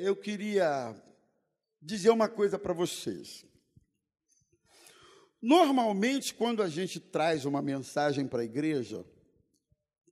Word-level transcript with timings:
Eu 0.00 0.16
queria 0.16 0.94
dizer 1.80 2.10
uma 2.10 2.28
coisa 2.28 2.58
para 2.58 2.72
vocês. 2.72 3.44
Normalmente, 5.40 6.32
quando 6.32 6.62
a 6.62 6.68
gente 6.68 7.00
traz 7.00 7.44
uma 7.44 7.60
mensagem 7.60 8.28
para 8.28 8.42
a 8.42 8.44
igreja, 8.44 9.04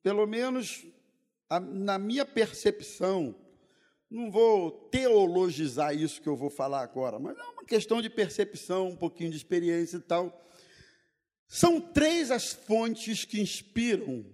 pelo 0.02 0.26
menos 0.26 0.84
a, 1.48 1.60
na 1.60 1.98
minha 1.98 2.24
percepção, 2.24 3.34
não 4.10 4.28
vou 4.28 4.72
teologizar 4.90 5.94
isso 5.94 6.20
que 6.20 6.28
eu 6.28 6.36
vou 6.36 6.50
falar 6.50 6.82
agora, 6.82 7.18
mas 7.20 7.38
é 7.38 7.42
uma 7.42 7.64
questão 7.64 8.02
de 8.02 8.10
percepção, 8.10 8.88
um 8.88 8.96
pouquinho 8.96 9.30
de 9.30 9.36
experiência 9.36 9.98
e 9.98 10.00
tal. 10.00 10.44
São 11.46 11.80
três 11.80 12.32
as 12.32 12.52
fontes 12.52 13.24
que 13.24 13.40
inspiram 13.40 14.26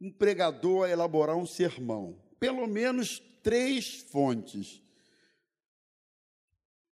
um 0.00 0.10
pregador 0.10 0.86
a 0.86 0.90
elaborar 0.90 1.36
um 1.36 1.46
sermão. 1.46 2.20
Pelo 2.40 2.66
menos 2.66 3.22
três 3.48 4.02
fontes: 4.10 4.82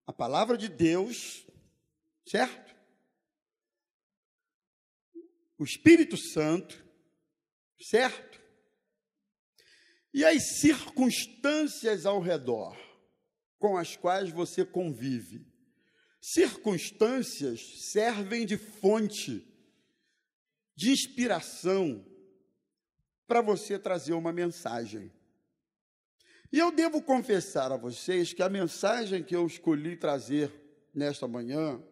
a 0.07 0.13
palavra 0.13 0.57
de 0.57 0.71
Deus, 0.71 1.47
certo? 2.27 2.75
O 5.59 5.65
Espírito 5.65 6.17
Santo, 6.17 6.83
certo? 7.79 8.41
E 10.15 10.25
as 10.25 10.61
circunstâncias 10.61 12.07
ao 12.07 12.21
redor 12.23 12.75
com 13.59 13.77
as 13.77 13.95
quais 13.95 14.31
você 14.31 14.65
convive. 14.65 15.47
Circunstâncias 16.23 17.61
servem 17.93 18.47
de 18.47 18.57
fonte, 18.57 19.47
de 20.75 20.91
inspiração 20.91 22.03
para 23.27 23.43
você 23.43 23.79
trazer 23.79 24.15
uma 24.15 24.33
mensagem. 24.33 25.13
E 26.53 26.59
eu 26.59 26.71
devo 26.71 27.03
confessar 27.03 27.73
a 27.73 27.77
vocês 27.77 28.33
que 28.33 28.43
a 28.43 28.49
mensagem 28.49 29.23
que 29.23 29.35
eu 29.35 29.47
escolhi 29.47 29.97
trazer 29.97 30.53
nesta 30.95 31.27
manhã, 31.27 31.83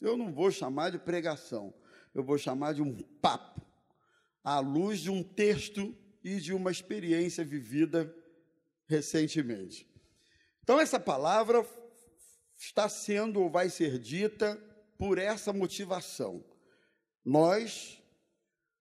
eu 0.00 0.16
não 0.16 0.32
vou 0.32 0.50
chamar 0.50 0.90
de 0.90 0.98
pregação, 0.98 1.72
eu 2.14 2.22
vou 2.22 2.36
chamar 2.36 2.74
de 2.74 2.82
um 2.82 2.96
papo, 3.20 3.60
à 4.44 4.58
luz 4.58 5.00
de 5.00 5.10
um 5.10 5.22
texto 5.22 5.96
e 6.22 6.36
de 6.36 6.52
uma 6.52 6.70
experiência 6.70 7.44
vivida 7.44 8.14
recentemente. 8.86 9.88
Então, 10.62 10.78
essa 10.78 11.00
palavra 11.00 11.66
está 12.56 12.88
sendo 12.88 13.40
ou 13.40 13.50
vai 13.50 13.68
ser 13.68 13.98
dita 13.98 14.56
por 14.98 15.18
essa 15.18 15.52
motivação. 15.52 16.44
Nós, 17.24 18.00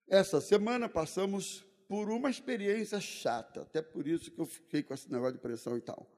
essa 0.07 0.41
semana, 0.41 0.87
passamos 0.89 1.65
por 1.91 2.09
uma 2.09 2.29
experiência 2.29 3.01
chata, 3.01 3.63
até 3.63 3.81
por 3.81 4.07
isso 4.07 4.31
que 4.31 4.39
eu 4.39 4.45
fiquei 4.45 4.81
com 4.81 4.93
esse 4.93 5.11
negócio 5.11 5.33
de 5.33 5.39
pressão 5.39 5.75
e 5.75 5.81
tal. 5.81 6.09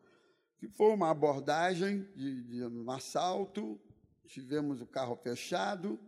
Que 0.59 0.67
foi 0.67 0.93
uma 0.93 1.09
abordagem 1.09 2.07
de, 2.15 2.43
de 2.43 2.63
um 2.63 2.91
assalto, 2.91 3.81
tivemos 4.27 4.81
o 4.81 4.85
carro 4.85 5.15
fechado, 5.15 5.99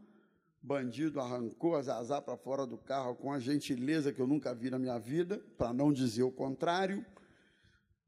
bandido 0.62 1.20
arrancou 1.20 1.76
as 1.76 1.88
azar 1.88 2.22
para 2.22 2.38
fora 2.38 2.68
do 2.68 2.78
carro 2.78 3.16
com 3.16 3.34
a 3.34 3.40
gentileza 3.40 4.14
que 4.14 4.22
eu 4.22 4.28
nunca 4.28 4.54
vi 4.54 4.70
na 4.70 4.78
minha 4.78 5.00
vida, 5.00 5.40
para 5.58 5.74
não 5.74 5.92
dizer 5.92 6.22
o 6.22 6.32
contrário. 6.32 7.04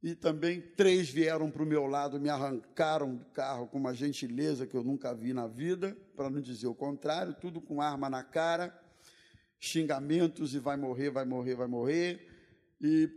E 0.03 0.13
também 0.13 0.61
três 0.61 1.09
vieram 1.09 1.49
para 1.49 1.63
o 1.63 1.65
meu 1.65 1.87
lado, 1.87 2.19
me 2.19 2.29
arrancaram 2.29 3.15
do 3.15 3.25
carro 3.25 3.65
com 3.65 3.79
uma 3.79 3.95
gentileza 3.95 4.67
que 4.67 4.77
eu 4.77 4.83
nunca 4.83 5.11
vi 5.11 5.33
na 5.33 5.47
vida, 5.47 5.97
para 6.15 6.29
não 6.29 6.39
dizer 6.39 6.67
o 6.67 6.75
contrário, 6.75 7.33
tudo 7.33 7.59
com 7.59 7.81
arma 7.81 8.11
na 8.11 8.23
cara 8.23 8.79
xingamentos 9.59 10.53
e 10.53 10.59
vai 10.59 10.77
morrer, 10.77 11.09
vai 11.09 11.25
morrer, 11.25 11.55
vai 11.55 11.67
morrer. 11.67 12.27
E 12.79 13.09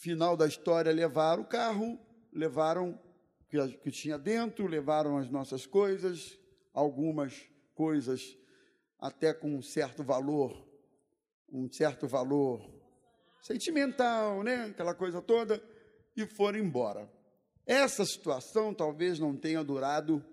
final 0.00 0.36
da 0.36 0.46
história 0.46 0.92
levaram 0.92 1.42
o 1.42 1.46
carro, 1.46 1.98
levaram 2.32 2.90
o 2.90 3.78
que, 3.82 3.90
tinha 3.90 4.18
dentro, 4.18 4.66
levaram 4.66 5.16
as 5.16 5.30
nossas 5.30 5.66
coisas, 5.66 6.38
algumas 6.74 7.48
coisas 7.74 8.36
até 8.98 9.32
com 9.32 9.54
um 9.54 9.62
certo 9.62 10.02
valor, 10.02 10.66
um 11.50 11.70
certo 11.70 12.06
valor 12.06 12.68
sentimental, 13.40 14.42
né? 14.42 14.66
Aquela 14.66 14.94
coisa 14.94 15.22
toda, 15.22 15.62
e 16.16 16.26
foram 16.26 16.58
embora. 16.58 17.10
Essa 17.64 18.04
situação 18.04 18.74
talvez 18.74 19.18
não 19.18 19.36
tenha 19.36 19.62
durado 19.62 20.24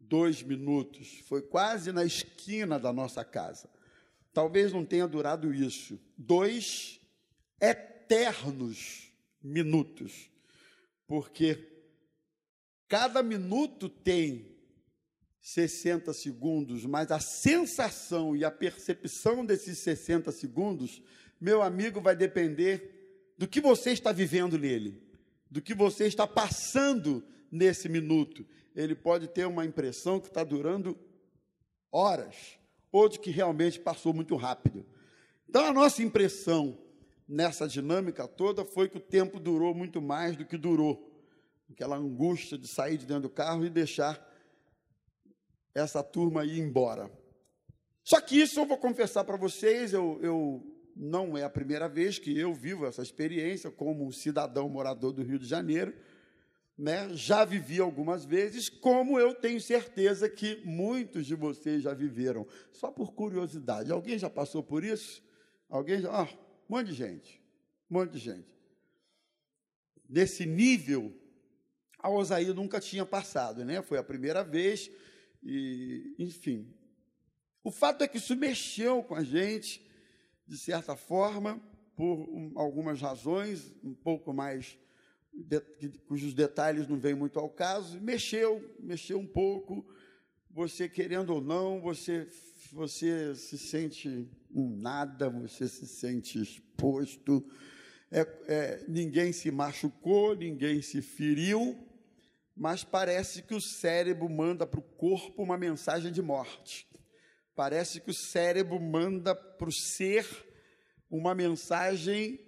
dois 0.00 0.42
minutos, 0.42 1.20
foi 1.28 1.42
quase 1.42 1.92
na 1.92 2.04
esquina 2.04 2.78
da 2.78 2.92
nossa 2.92 3.24
casa 3.24 3.68
talvez 4.32 4.72
não 4.72 4.84
tenha 4.84 5.06
durado 5.06 5.52
isso, 5.52 5.98
dois 6.16 7.00
eternos 7.60 9.12
minutos, 9.42 10.30
porque 11.06 11.58
cada 12.86 13.22
minuto 13.22 13.88
tem 13.88 14.56
60 15.40 16.12
segundos, 16.12 16.84
mas 16.84 17.10
a 17.10 17.20
sensação 17.20 18.36
e 18.36 18.44
a 18.44 18.50
percepção 18.50 19.44
desses 19.44 19.78
60 19.78 20.30
segundos, 20.30 21.02
meu 21.40 21.62
amigo, 21.62 22.00
vai 22.00 22.14
depender 22.14 23.32
do 23.38 23.48
que 23.48 23.60
você 23.60 23.92
está 23.92 24.12
vivendo 24.12 24.58
nele, 24.58 25.02
do 25.50 25.62
que 25.62 25.72
você 25.72 26.06
está 26.06 26.26
passando 26.26 27.24
nesse 27.50 27.88
minuto. 27.88 28.46
Ele 28.74 28.94
pode 28.94 29.28
ter 29.28 29.46
uma 29.46 29.64
impressão 29.64 30.20
que 30.20 30.26
está 30.26 30.44
durando 30.44 30.98
horas 31.90 32.57
ou 32.90 33.08
de 33.08 33.18
que 33.18 33.30
realmente 33.30 33.78
passou 33.78 34.12
muito 34.12 34.36
rápido. 34.36 34.84
Então, 35.48 35.64
a 35.64 35.72
nossa 35.72 36.02
impressão 36.02 36.78
nessa 37.28 37.68
dinâmica 37.68 38.26
toda 38.26 38.64
foi 38.64 38.88
que 38.88 38.96
o 38.96 39.00
tempo 39.00 39.38
durou 39.38 39.74
muito 39.74 40.00
mais 40.00 40.36
do 40.36 40.44
que 40.44 40.56
durou. 40.56 41.10
Aquela 41.70 41.96
angústia 41.96 42.56
de 42.56 42.66
sair 42.66 42.96
de 42.96 43.06
dentro 43.06 43.22
do 43.22 43.30
carro 43.30 43.64
e 43.64 43.70
deixar 43.70 44.26
essa 45.74 46.02
turma 46.02 46.44
ir 46.44 46.58
embora. 46.58 47.10
Só 48.02 48.20
que 48.20 48.40
isso 48.40 48.58
eu 48.60 48.66
vou 48.66 48.78
confessar 48.78 49.24
para 49.24 49.36
vocês, 49.36 49.92
eu, 49.92 50.18
eu, 50.22 50.66
não 50.96 51.36
é 51.36 51.44
a 51.44 51.50
primeira 51.50 51.88
vez 51.88 52.18
que 52.18 52.36
eu 52.38 52.54
vivo 52.54 52.86
essa 52.86 53.02
experiência 53.02 53.70
como 53.70 54.10
cidadão 54.12 54.68
morador 54.68 55.12
do 55.12 55.22
Rio 55.22 55.38
de 55.38 55.46
Janeiro 55.46 55.94
né, 56.78 57.08
já 57.12 57.44
vivi 57.44 57.80
algumas 57.80 58.24
vezes, 58.24 58.68
como 58.68 59.18
eu 59.18 59.34
tenho 59.34 59.60
certeza 59.60 60.30
que 60.30 60.62
muitos 60.64 61.26
de 61.26 61.34
vocês 61.34 61.82
já 61.82 61.92
viveram. 61.92 62.46
Só 62.72 62.92
por 62.92 63.12
curiosidade, 63.12 63.90
alguém 63.90 64.16
já 64.16 64.30
passou 64.30 64.62
por 64.62 64.84
isso? 64.84 65.20
Alguém 65.68 66.00
já? 66.00 66.10
Ah, 66.12 66.28
um 66.70 66.76
monte 66.76 66.86
de 66.86 66.94
gente, 66.94 67.42
um 67.90 67.94
monte 67.94 68.12
de 68.12 68.18
gente. 68.20 68.56
Desse 70.08 70.46
nível, 70.46 71.12
a 71.98 72.08
Osaí 72.08 72.46
nunca 72.54 72.80
tinha 72.80 73.04
passado, 73.04 73.64
né? 73.64 73.82
Foi 73.82 73.98
a 73.98 74.04
primeira 74.04 74.44
vez, 74.44 74.88
e, 75.42 76.14
enfim. 76.16 76.72
O 77.64 77.72
fato 77.72 78.04
é 78.04 78.08
que 78.08 78.18
isso 78.18 78.36
mexeu 78.36 79.02
com 79.02 79.16
a 79.16 79.24
gente, 79.24 79.84
de 80.46 80.56
certa 80.56 80.94
forma, 80.94 81.60
por 81.96 82.20
um, 82.30 82.52
algumas 82.54 83.00
razões, 83.00 83.74
um 83.82 83.92
pouco 83.92 84.32
mais 84.32 84.78
de, 85.32 85.88
cujos 86.06 86.34
detalhes 86.34 86.88
não 86.88 86.98
vêm 86.98 87.14
muito 87.14 87.38
ao 87.38 87.48
caso, 87.48 88.00
mexeu, 88.00 88.74
mexeu 88.80 89.18
um 89.18 89.26
pouco. 89.26 89.86
Você 90.50 90.88
querendo 90.88 91.30
ou 91.30 91.40
não, 91.40 91.80
você, 91.80 92.26
você 92.72 93.34
se 93.34 93.58
sente 93.58 94.28
um 94.50 94.76
nada, 94.76 95.28
você 95.28 95.68
se 95.68 95.86
sente 95.86 96.40
exposto. 96.40 97.44
É, 98.10 98.20
é, 98.46 98.84
ninguém 98.88 99.32
se 99.32 99.50
machucou, 99.50 100.34
ninguém 100.34 100.80
se 100.80 101.02
feriu, 101.02 101.78
mas 102.56 102.82
parece 102.82 103.42
que 103.42 103.54
o 103.54 103.60
cérebro 103.60 104.28
manda 104.28 104.66
para 104.66 104.80
o 104.80 104.82
corpo 104.82 105.42
uma 105.42 105.58
mensagem 105.58 106.10
de 106.10 106.22
morte. 106.22 106.88
Parece 107.54 108.00
que 108.00 108.10
o 108.10 108.14
cérebro 108.14 108.80
manda 108.80 109.34
para 109.34 109.68
o 109.68 109.72
ser 109.72 110.26
uma 111.10 111.34
mensagem 111.34 112.47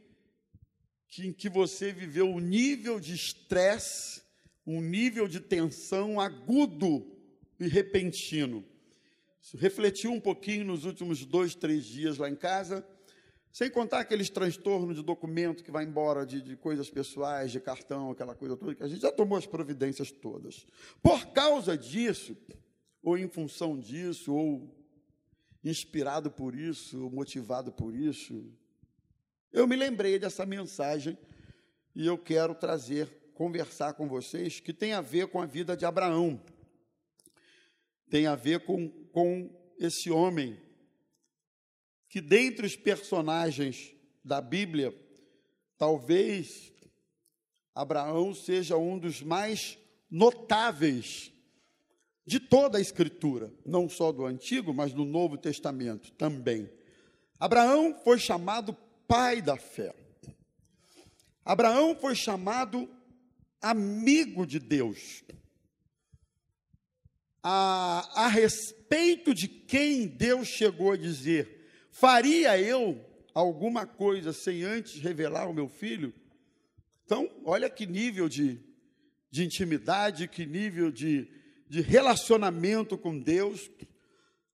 que, 1.10 1.26
em 1.26 1.32
que 1.32 1.48
você 1.48 1.92
viveu 1.92 2.26
um 2.26 2.38
nível 2.38 3.00
de 3.00 3.12
estresse, 3.12 4.22
um 4.64 4.80
nível 4.80 5.26
de 5.26 5.40
tensão 5.40 6.20
agudo 6.20 7.04
e 7.58 7.66
repentino. 7.66 8.64
Isso 9.42 9.56
refletiu 9.56 10.12
um 10.12 10.20
pouquinho 10.20 10.64
nos 10.64 10.84
últimos 10.84 11.26
dois, 11.26 11.54
três 11.56 11.84
dias 11.84 12.16
lá 12.16 12.30
em 12.30 12.36
casa, 12.36 12.86
sem 13.50 13.68
contar 13.68 13.98
aqueles 13.98 14.30
transtornos 14.30 14.96
de 14.96 15.02
documento 15.02 15.64
que 15.64 15.72
vai 15.72 15.84
embora, 15.84 16.24
de, 16.24 16.40
de, 16.40 16.56
coisas 16.56 16.88
pessoais, 16.88 17.50
de 17.50 17.58
cartão, 17.58 18.12
aquela 18.12 18.36
coisa 18.36 18.56
toda, 18.56 18.76
que 18.76 18.82
a 18.82 18.88
gente 18.88 19.00
já 19.00 19.10
tomou 19.10 19.36
as 19.36 19.46
providências 19.46 20.12
todas. 20.12 20.64
Por 21.02 21.32
causa 21.32 21.76
disso, 21.76 22.36
ou 23.02 23.18
em 23.18 23.28
função 23.28 23.76
disso, 23.76 24.32
ou 24.32 24.72
inspirado 25.64 26.30
por 26.30 26.54
isso, 26.54 27.10
motivado 27.10 27.72
por 27.72 27.92
isso, 27.96 28.44
eu 29.52 29.66
me 29.66 29.76
lembrei 29.76 30.18
dessa 30.18 30.46
mensagem 30.46 31.18
e 31.94 32.06
eu 32.06 32.16
quero 32.16 32.54
trazer, 32.54 33.08
conversar 33.34 33.94
com 33.94 34.08
vocês, 34.08 34.60
que 34.60 34.72
tem 34.72 34.92
a 34.92 35.00
ver 35.00 35.28
com 35.28 35.40
a 35.40 35.46
vida 35.46 35.76
de 35.76 35.84
Abraão. 35.84 36.40
Tem 38.08 38.26
a 38.26 38.34
ver 38.34 38.64
com, 38.64 38.88
com 39.12 39.50
esse 39.78 40.10
homem 40.10 40.60
que, 42.08 42.20
dentre 42.20 42.66
os 42.66 42.76
personagens 42.76 43.94
da 44.24 44.40
Bíblia, 44.40 44.94
talvez 45.78 46.72
Abraão 47.74 48.34
seja 48.34 48.76
um 48.76 48.98
dos 48.98 49.22
mais 49.22 49.78
notáveis 50.10 51.32
de 52.26 52.38
toda 52.38 52.78
a 52.78 52.80
Escritura, 52.80 53.52
não 53.64 53.88
só 53.88 54.12
do 54.12 54.26
Antigo, 54.26 54.74
mas 54.74 54.92
do 54.92 55.04
Novo 55.04 55.36
Testamento 55.36 56.12
também. 56.12 56.70
Abraão 57.38 57.98
foi 58.04 58.18
chamado 58.18 58.76
pai 59.10 59.42
da 59.42 59.56
fé. 59.56 59.92
Abraão 61.44 61.96
foi 61.96 62.14
chamado 62.14 62.88
amigo 63.60 64.46
de 64.46 64.60
Deus. 64.60 65.24
A, 67.42 68.26
a 68.26 68.28
respeito 68.28 69.34
de 69.34 69.48
quem 69.48 70.06
Deus 70.06 70.46
chegou 70.46 70.92
a 70.92 70.96
dizer: 70.96 71.68
Faria 71.90 72.56
eu 72.56 73.04
alguma 73.34 73.84
coisa 73.84 74.32
sem 74.32 74.62
antes 74.62 75.00
revelar 75.00 75.50
o 75.50 75.54
meu 75.54 75.68
filho? 75.68 76.14
Então, 77.04 77.28
olha 77.44 77.68
que 77.68 77.86
nível 77.86 78.28
de, 78.28 78.60
de 79.28 79.44
intimidade, 79.44 80.28
que 80.28 80.46
nível 80.46 80.92
de, 80.92 81.28
de 81.68 81.80
relacionamento 81.80 82.96
com 82.96 83.18
Deus. 83.18 83.68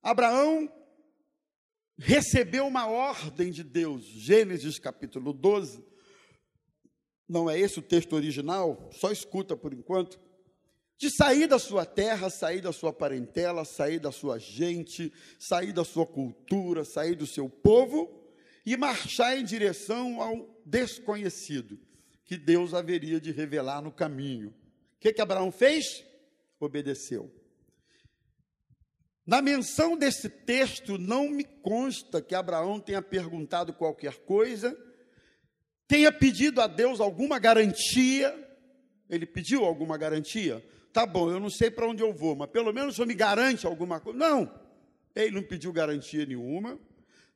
Abraão 0.03 0.67
recebeu 1.99 2.67
uma 2.67 2.87
ordem 2.87 3.51
de 3.51 3.63
Deus, 3.63 4.05
Gênesis 4.05 4.79
capítulo 4.79 5.33
12. 5.33 5.85
Não 7.29 7.51
é 7.51 7.59
esse 7.59 7.79
o 7.79 7.83
texto 7.83 8.15
original, 8.15 8.89
só 8.93 9.11
escuta 9.11 9.57
por 9.57 9.73
enquanto. 9.73 10.21
De 10.99 11.11
sair 11.11 11.47
da 11.47 11.59
sua 11.59 11.85
terra, 11.85 12.31
sair 12.31 12.61
da 12.61 12.73
sua 12.73 12.93
parentela, 12.93 13.65
sair 13.65 13.99
da 13.99 14.11
sua 14.11 14.39
gente, 14.39 15.13
sair 15.39 15.73
da 15.73 15.85
sua 15.85 16.07
cultura, 16.07 16.85
sair 16.85 17.15
do 17.15 17.27
seu 17.27 17.49
povo 17.51 18.27
e 18.65 18.77
marchar 18.77 19.39
em 19.39 19.45
direção 19.45 20.23
ao 20.23 20.61
desconhecido 20.65 21.79
que 22.25 22.37
Deus 22.37 22.75
haveria 22.75 23.21
de 23.21 23.31
revelar 23.31 23.81
no 23.81 23.93
caminho. 23.93 24.49
O 24.49 24.99
que, 24.99 25.13
que 25.13 25.21
Abraão 25.21 25.53
fez? 25.53 26.05
Obedeceu. 26.59 27.33
Na 29.27 29.43
menção 29.43 29.97
desse 29.97 30.29
texto, 30.29 30.97
não 30.97 31.29
me 31.29 31.43
consta 31.43 32.23
que 32.23 32.35
Abraão 32.35 32.79
tenha 32.79 33.03
perguntado 33.03 33.73
qualquer 33.73 34.19
coisa, 34.21 34.77
tenha 35.89 36.13
pedido 36.13 36.61
a 36.61 36.69
Deus 36.69 37.01
alguma 37.01 37.39
garantia. 37.41 38.33
Ele 39.11 39.27
pediu 39.27 39.65
alguma 39.65 39.99
garantia? 39.99 40.65
Tá 40.93 41.05
bom, 41.05 41.29
eu 41.31 41.41
não 41.41 41.51
sei 41.51 41.71
para 41.71 41.89
onde 41.89 42.03
eu 42.03 42.13
vou, 42.13 42.37
mas 42.37 42.51
pelo 42.51 42.73
menos 42.73 42.95
o 42.95 42.97
senhor 42.97 43.07
me 43.07 43.15
garante 43.15 43.67
alguma 43.67 43.99
coisa. 43.99 44.17
Não, 44.17 44.51
ele 45.15 45.33
não 45.33 45.43
pediu 45.43 45.73
garantia 45.73 46.25
nenhuma. 46.25 46.79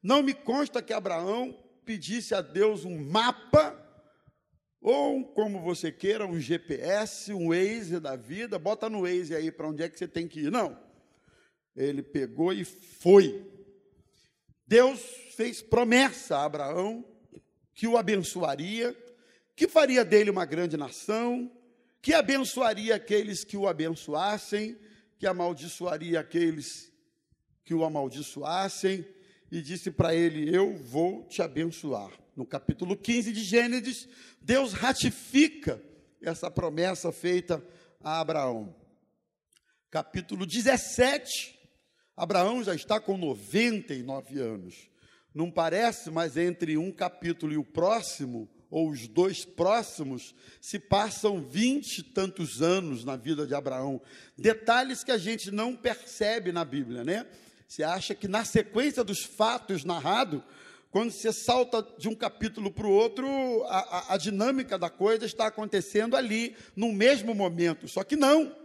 Não 0.00 0.22
me 0.22 0.32
consta 0.32 0.80
que 0.80 0.92
Abraão 0.92 1.58
pedisse 1.84 2.34
a 2.34 2.40
Deus 2.40 2.84
um 2.84 2.98
mapa 3.04 3.76
ou, 4.80 5.24
como 5.24 5.60
você 5.60 5.92
queira, 5.92 6.24
um 6.24 6.40
GPS, 6.40 7.32
um 7.34 7.48
Waze 7.48 8.00
da 8.00 8.16
vida, 8.16 8.58
bota 8.58 8.88
no 8.88 9.02
Waze 9.02 9.34
aí 9.34 9.50
para 9.52 9.68
onde 9.68 9.82
é 9.82 9.88
que 9.88 9.98
você 9.98 10.08
tem 10.08 10.26
que 10.26 10.40
ir. 10.40 10.50
Não. 10.50 10.89
Ele 11.76 12.02
pegou 12.02 12.52
e 12.52 12.64
foi. 12.64 13.46
Deus 14.66 15.00
fez 15.36 15.62
promessa 15.62 16.36
a 16.36 16.44
Abraão 16.44 17.04
que 17.74 17.86
o 17.86 17.96
abençoaria, 17.96 18.96
que 19.56 19.66
faria 19.66 20.04
dele 20.04 20.30
uma 20.30 20.44
grande 20.44 20.76
nação, 20.76 21.50
que 22.02 22.14
abençoaria 22.14 22.94
aqueles 22.94 23.44
que 23.44 23.56
o 23.56 23.66
abençoassem, 23.66 24.78
que 25.18 25.26
amaldiçoaria 25.26 26.20
aqueles 26.20 26.90
que 27.64 27.74
o 27.74 27.84
amaldiçoassem, 27.84 29.06
e 29.50 29.60
disse 29.60 29.90
para 29.90 30.14
ele: 30.14 30.54
Eu 30.54 30.76
vou 30.76 31.26
te 31.26 31.42
abençoar. 31.42 32.10
No 32.36 32.46
capítulo 32.46 32.96
15 32.96 33.32
de 33.32 33.42
Gênesis, 33.42 34.08
Deus 34.40 34.72
ratifica 34.72 35.82
essa 36.22 36.50
promessa 36.50 37.10
feita 37.12 37.62
a 38.02 38.20
Abraão. 38.20 38.74
Capítulo 39.90 40.46
17, 40.46 41.59
Abraão 42.20 42.62
já 42.62 42.74
está 42.74 43.00
com 43.00 43.16
99 43.16 44.38
anos. 44.38 44.90
Não 45.34 45.50
parece, 45.50 46.10
mas 46.10 46.36
entre 46.36 46.76
um 46.76 46.92
capítulo 46.92 47.54
e 47.54 47.56
o 47.56 47.64
próximo, 47.64 48.46
ou 48.70 48.90
os 48.90 49.08
dois 49.08 49.46
próximos, 49.46 50.34
se 50.60 50.78
passam 50.78 51.40
vinte 51.40 52.00
e 52.00 52.02
tantos 52.02 52.60
anos 52.60 53.06
na 53.06 53.16
vida 53.16 53.46
de 53.46 53.54
Abraão. 53.54 54.02
Detalhes 54.36 55.02
que 55.02 55.10
a 55.10 55.16
gente 55.16 55.50
não 55.50 55.74
percebe 55.74 56.52
na 56.52 56.62
Bíblia, 56.62 57.02
né? 57.04 57.26
Você 57.66 57.82
acha 57.82 58.14
que 58.14 58.28
na 58.28 58.44
sequência 58.44 59.02
dos 59.02 59.20
fatos 59.24 59.82
narrados, 59.82 60.42
quando 60.90 61.12
você 61.12 61.32
salta 61.32 61.82
de 61.96 62.06
um 62.06 62.14
capítulo 62.14 62.70
para 62.70 62.86
o 62.86 62.92
outro, 62.92 63.26
a, 63.64 63.78
a, 63.78 64.14
a, 64.14 64.16
dinâmica 64.18 64.78
da 64.78 64.90
coisa 64.90 65.24
está 65.24 65.46
acontecendo 65.46 66.14
ali, 66.14 66.54
no 66.76 66.92
mesmo 66.92 67.34
momento. 67.34 67.88
Só 67.88 68.04
que 68.04 68.14
não. 68.14 68.59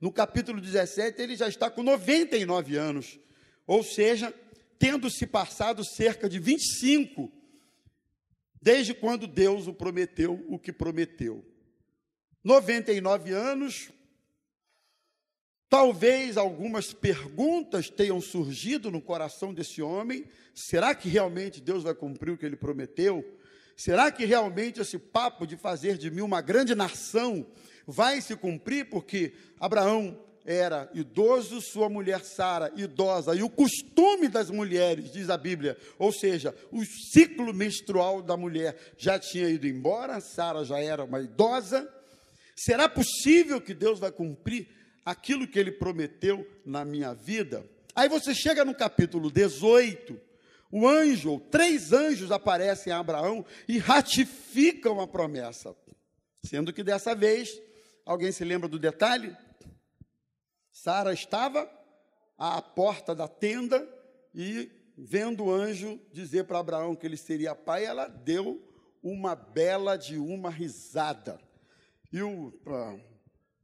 No 0.00 0.12
capítulo 0.12 0.60
17, 0.60 1.20
ele 1.20 1.36
já 1.36 1.48
está 1.48 1.70
com 1.70 1.82
99 1.82 2.76
anos. 2.76 3.18
Ou 3.66 3.82
seja, 3.82 4.32
tendo 4.78 5.10
se 5.10 5.26
passado 5.26 5.84
cerca 5.84 6.28
de 6.28 6.38
25, 6.38 7.32
desde 8.60 8.94
quando 8.94 9.26
Deus 9.26 9.66
o 9.66 9.74
prometeu 9.74 10.44
o 10.48 10.58
que 10.58 10.72
prometeu. 10.72 11.44
99 12.44 13.32
anos, 13.32 13.90
Talvez 15.68 16.36
algumas 16.36 16.92
perguntas 16.92 17.90
tenham 17.90 18.20
surgido 18.20 18.90
no 18.90 19.02
coração 19.02 19.52
desse 19.52 19.82
homem. 19.82 20.24
Será 20.54 20.94
que 20.94 21.08
realmente 21.08 21.60
Deus 21.60 21.82
vai 21.82 21.94
cumprir 21.94 22.30
o 22.30 22.38
que 22.38 22.46
ele 22.46 22.56
prometeu? 22.56 23.24
Será 23.76 24.10
que 24.10 24.24
realmente 24.24 24.80
esse 24.80 24.98
papo 24.98 25.46
de 25.46 25.56
fazer 25.56 25.98
de 25.98 26.10
mim 26.10 26.22
uma 26.22 26.40
grande 26.40 26.74
nação 26.74 27.46
vai 27.86 28.22
se 28.22 28.34
cumprir? 28.34 28.88
Porque 28.88 29.34
Abraão 29.60 30.18
era 30.46 30.88
idoso, 30.94 31.60
sua 31.60 31.88
mulher 31.88 32.20
Sara 32.24 32.72
idosa, 32.76 33.34
e 33.34 33.42
o 33.42 33.50
costume 33.50 34.28
das 34.28 34.48
mulheres, 34.48 35.12
diz 35.12 35.28
a 35.28 35.36
Bíblia, 35.36 35.76
ou 35.98 36.12
seja, 36.12 36.54
o 36.70 36.84
ciclo 36.84 37.52
menstrual 37.52 38.22
da 38.22 38.36
mulher 38.36 38.76
já 38.96 39.18
tinha 39.18 39.48
ido 39.48 39.66
embora, 39.66 40.20
Sara 40.20 40.64
já 40.64 40.78
era 40.78 41.04
uma 41.04 41.20
idosa. 41.20 41.92
Será 42.54 42.88
possível 42.88 43.60
que 43.60 43.74
Deus 43.74 43.98
vai 43.98 44.12
cumprir 44.12 44.68
aquilo 45.04 45.46
que 45.46 45.58
ele 45.58 45.72
prometeu 45.72 46.48
na 46.64 46.84
minha 46.84 47.12
vida. 47.12 47.68
Aí 47.94 48.08
você 48.08 48.34
chega 48.34 48.64
no 48.64 48.74
capítulo 48.74 49.30
18, 49.30 50.18
o 50.70 50.86
anjo, 50.86 51.30
ou 51.30 51.40
três 51.40 51.92
anjos 51.92 52.32
aparecem 52.32 52.92
a 52.92 52.98
Abraão 52.98 53.44
e 53.68 53.78
ratificam 53.78 55.00
a 55.00 55.06
promessa. 55.06 55.74
Sendo 56.42 56.72
que 56.72 56.82
dessa 56.82 57.14
vez, 57.14 57.60
alguém 58.04 58.32
se 58.32 58.44
lembra 58.44 58.68
do 58.68 58.78
detalhe? 58.78 59.36
Sara 60.70 61.12
estava 61.12 61.70
à 62.36 62.60
porta 62.60 63.14
da 63.14 63.26
tenda 63.26 63.88
e, 64.34 64.70
vendo 64.96 65.44
o 65.44 65.52
anjo 65.52 66.00
dizer 66.12 66.44
para 66.44 66.58
Abraão 66.58 66.94
que 66.94 67.06
ele 67.06 67.16
seria 67.16 67.54
pai, 67.54 67.84
ela 67.84 68.08
deu 68.08 68.62
uma 69.02 69.34
bela 69.34 69.96
de 69.96 70.18
uma 70.18 70.50
risada. 70.50 71.40
E 72.12 72.20
o, 72.22 72.52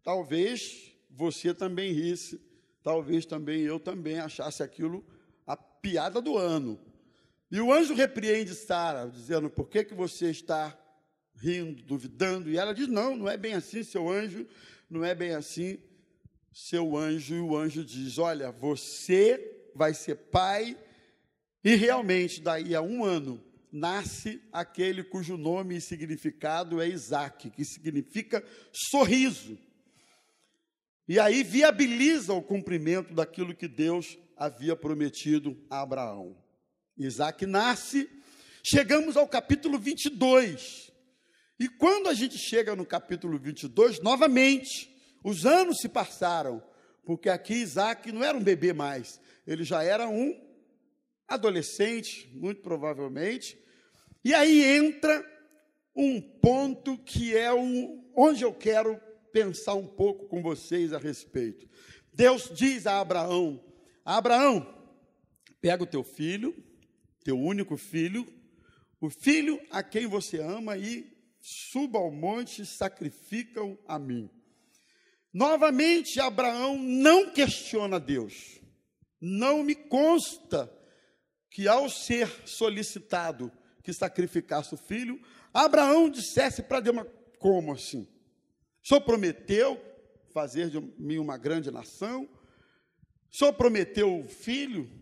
talvez 0.02 0.92
você 1.11 1.52
também 1.52 1.92
risse, 1.92 2.40
talvez 2.82 3.26
também 3.26 3.61
eu 3.62 3.78
também 3.78 4.18
achasse 4.18 4.62
aquilo 4.62 5.04
a 5.47 5.56
piada 5.56 6.21
do 6.21 6.38
ano. 6.38 6.91
E 7.52 7.61
o 7.61 7.71
anjo 7.71 7.92
repreende 7.92 8.54
Sara, 8.54 9.11
dizendo: 9.11 9.50
Por 9.50 9.68
que, 9.68 9.85
que 9.85 9.92
você 9.92 10.30
está 10.30 10.75
rindo, 11.37 11.82
duvidando? 11.82 12.49
E 12.49 12.56
ela 12.56 12.73
diz: 12.73 12.88
Não, 12.88 13.14
não 13.14 13.28
é 13.28 13.37
bem 13.37 13.52
assim, 13.52 13.82
seu 13.82 14.09
anjo, 14.09 14.47
não 14.88 15.04
é 15.04 15.14
bem 15.14 15.35
assim, 15.35 15.78
seu 16.50 16.97
anjo. 16.97 17.35
E 17.35 17.40
o 17.40 17.54
anjo 17.54 17.85
diz: 17.85 18.16
Olha, 18.16 18.50
você 18.50 19.71
vai 19.75 19.92
ser 19.92 20.14
pai, 20.14 20.78
e 21.62 21.75
realmente, 21.75 22.40
daí 22.40 22.75
a 22.75 22.80
um 22.80 23.04
ano, 23.04 23.38
nasce 23.71 24.40
aquele 24.50 25.04
cujo 25.04 25.37
nome 25.37 25.76
e 25.76 25.80
significado 25.82 26.80
é 26.80 26.88
Isaac, 26.88 27.50
que 27.50 27.66
significa 27.66 28.42
sorriso. 28.73 29.59
E 31.06 31.21
aí 31.21 31.42
viabiliza 31.42 32.32
o 32.32 32.40
cumprimento 32.40 33.12
daquilo 33.12 33.54
que 33.54 33.68
Deus 33.68 34.16
havia 34.38 34.75
prometido 34.75 35.54
a 35.68 35.82
Abraão. 35.82 36.41
Isaac 37.06 37.47
nasce, 37.47 38.09
chegamos 38.62 39.16
ao 39.16 39.28
capítulo 39.28 39.78
22. 39.78 40.92
E 41.59 41.68
quando 41.68 42.09
a 42.09 42.14
gente 42.14 42.38
chega 42.38 42.75
no 42.75 42.85
capítulo 42.85 43.38
22, 43.38 44.00
novamente, 44.00 44.94
os 45.23 45.47
anos 45.47 45.78
se 45.78 45.88
passaram, 45.88 46.62
porque 47.04 47.28
aqui 47.28 47.54
Isaac 47.54 48.11
não 48.11 48.25
era 48.25 48.37
um 48.37 48.42
bebê 48.42 48.73
mais, 48.73 49.21
ele 49.47 49.64
já 49.64 49.82
era 49.82 50.09
um 50.09 50.40
adolescente, 51.28 52.30
muito 52.35 52.62
provavelmente. 52.62 53.59
E 54.25 54.35
aí 54.35 54.62
entra 54.64 55.25
um 55.94 56.21
ponto 56.21 56.97
que 56.99 57.37
é 57.37 57.52
o, 57.52 58.04
onde 58.16 58.42
eu 58.44 58.52
quero 58.52 59.00
pensar 59.32 59.75
um 59.75 59.87
pouco 59.87 60.26
com 60.26 60.42
vocês 60.42 60.92
a 60.92 60.99
respeito. 60.99 61.68
Deus 62.12 62.50
diz 62.52 62.87
a 62.87 63.00
Abraão: 63.00 63.62
Abraão, 64.04 64.66
pega 65.61 65.82
o 65.82 65.87
teu 65.87 66.04
filho, 66.04 66.54
teu 67.25 67.38
único 67.38 67.76
filho, 67.76 68.26
o 69.00 69.11
filho 69.11 69.61
a 69.71 69.83
quem 69.83 70.07
você 70.07 70.38
ama, 70.41 70.76
e 70.76 71.12
suba 71.41 71.99
ao 71.99 72.11
monte 72.11 72.62
e 72.62 72.67
sacrificam 72.67 73.79
a 73.87 73.99
mim. 73.99 74.31
Novamente, 75.33 76.21
Abraão 76.21 76.79
não 76.79 77.31
questiona 77.31 77.99
Deus. 77.99 78.61
Não 79.21 79.62
me 79.62 79.75
consta 79.75 80.73
que, 81.50 81.67
ao 81.67 81.88
ser 81.88 82.29
solicitado 82.47 83.50
que 83.83 83.93
sacrificasse 83.93 84.75
o 84.75 84.79
filho, 84.79 85.21
Abraão 85.52 86.09
dissesse 86.11 86.62
para 86.62 86.81
Deus: 86.81 87.07
como 87.38 87.73
assim? 87.73 88.09
O 88.83 88.88
senhor 88.88 89.00
prometeu 89.00 89.81
fazer 90.33 90.71
de 90.71 90.81
mim 90.99 91.19
uma 91.19 91.37
grande 91.37 91.71
nação? 91.71 92.29
O 93.31 93.37
senhor 93.37 93.52
prometeu 93.52 94.21
o 94.21 94.29
filho? 94.29 95.01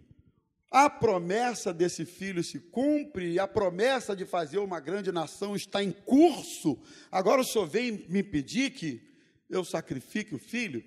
A 0.71 0.89
promessa 0.89 1.75
desse 1.75 2.05
filho 2.05 2.45
se 2.45 2.61
cumpre, 2.61 3.41
a 3.41 3.49
promessa 3.49 4.15
de 4.15 4.25
fazer 4.25 4.59
uma 4.59 4.79
grande 4.79 5.11
nação 5.11 5.57
está 5.57 5.83
em 5.83 5.91
curso. 5.91 6.81
Agora 7.11 7.41
o 7.41 7.45
senhor 7.45 7.67
vem 7.67 8.07
me 8.09 8.23
pedir 8.23 8.71
que 8.71 9.03
eu 9.49 9.65
sacrifique 9.65 10.33
o 10.33 10.39
filho? 10.39 10.85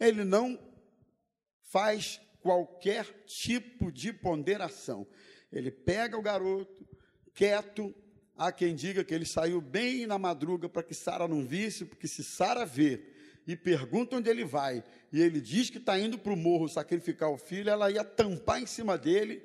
Ele 0.00 0.24
não 0.24 0.58
faz 1.64 2.18
qualquer 2.40 3.04
tipo 3.26 3.92
de 3.92 4.10
ponderação. 4.10 5.06
Ele 5.52 5.70
pega 5.70 6.16
o 6.16 6.22
garoto, 6.22 6.88
quieto, 7.34 7.94
há 8.34 8.50
quem 8.50 8.74
diga 8.74 9.04
que 9.04 9.14
ele 9.14 9.26
saiu 9.26 9.60
bem 9.60 10.06
na 10.06 10.18
madruga 10.18 10.66
para 10.66 10.82
que 10.82 10.94
Sara 10.94 11.28
não 11.28 11.46
visse, 11.46 11.84
porque 11.84 12.08
se 12.08 12.24
Sara 12.24 12.64
vê 12.64 13.13
e 13.46 13.54
pergunta 13.54 14.16
onde 14.16 14.30
ele 14.30 14.44
vai, 14.44 14.82
e 15.12 15.20
ele 15.20 15.40
diz 15.40 15.68
que 15.68 15.78
está 15.78 15.98
indo 15.98 16.18
para 16.18 16.32
o 16.32 16.36
morro 16.36 16.68
sacrificar 16.68 17.30
o 17.30 17.36
filho, 17.36 17.70
ela 17.70 17.90
ia 17.90 18.02
tampar 18.02 18.62
em 18.62 18.66
cima 18.66 18.96
dele, 18.96 19.42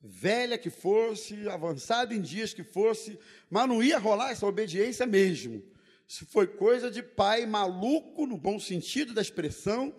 velha 0.00 0.58
que 0.58 0.70
fosse, 0.70 1.48
avançada 1.48 2.14
em 2.14 2.20
dias 2.20 2.52
que 2.52 2.64
fosse, 2.64 3.18
mas 3.48 3.68
não 3.68 3.82
ia 3.82 3.98
rolar 3.98 4.30
essa 4.30 4.46
obediência 4.46 5.06
mesmo. 5.06 5.62
Isso 6.06 6.26
foi 6.26 6.46
coisa 6.46 6.90
de 6.90 7.02
pai 7.02 7.46
maluco, 7.46 8.26
no 8.26 8.36
bom 8.36 8.58
sentido 8.58 9.12
da 9.12 9.20
expressão, 9.20 9.94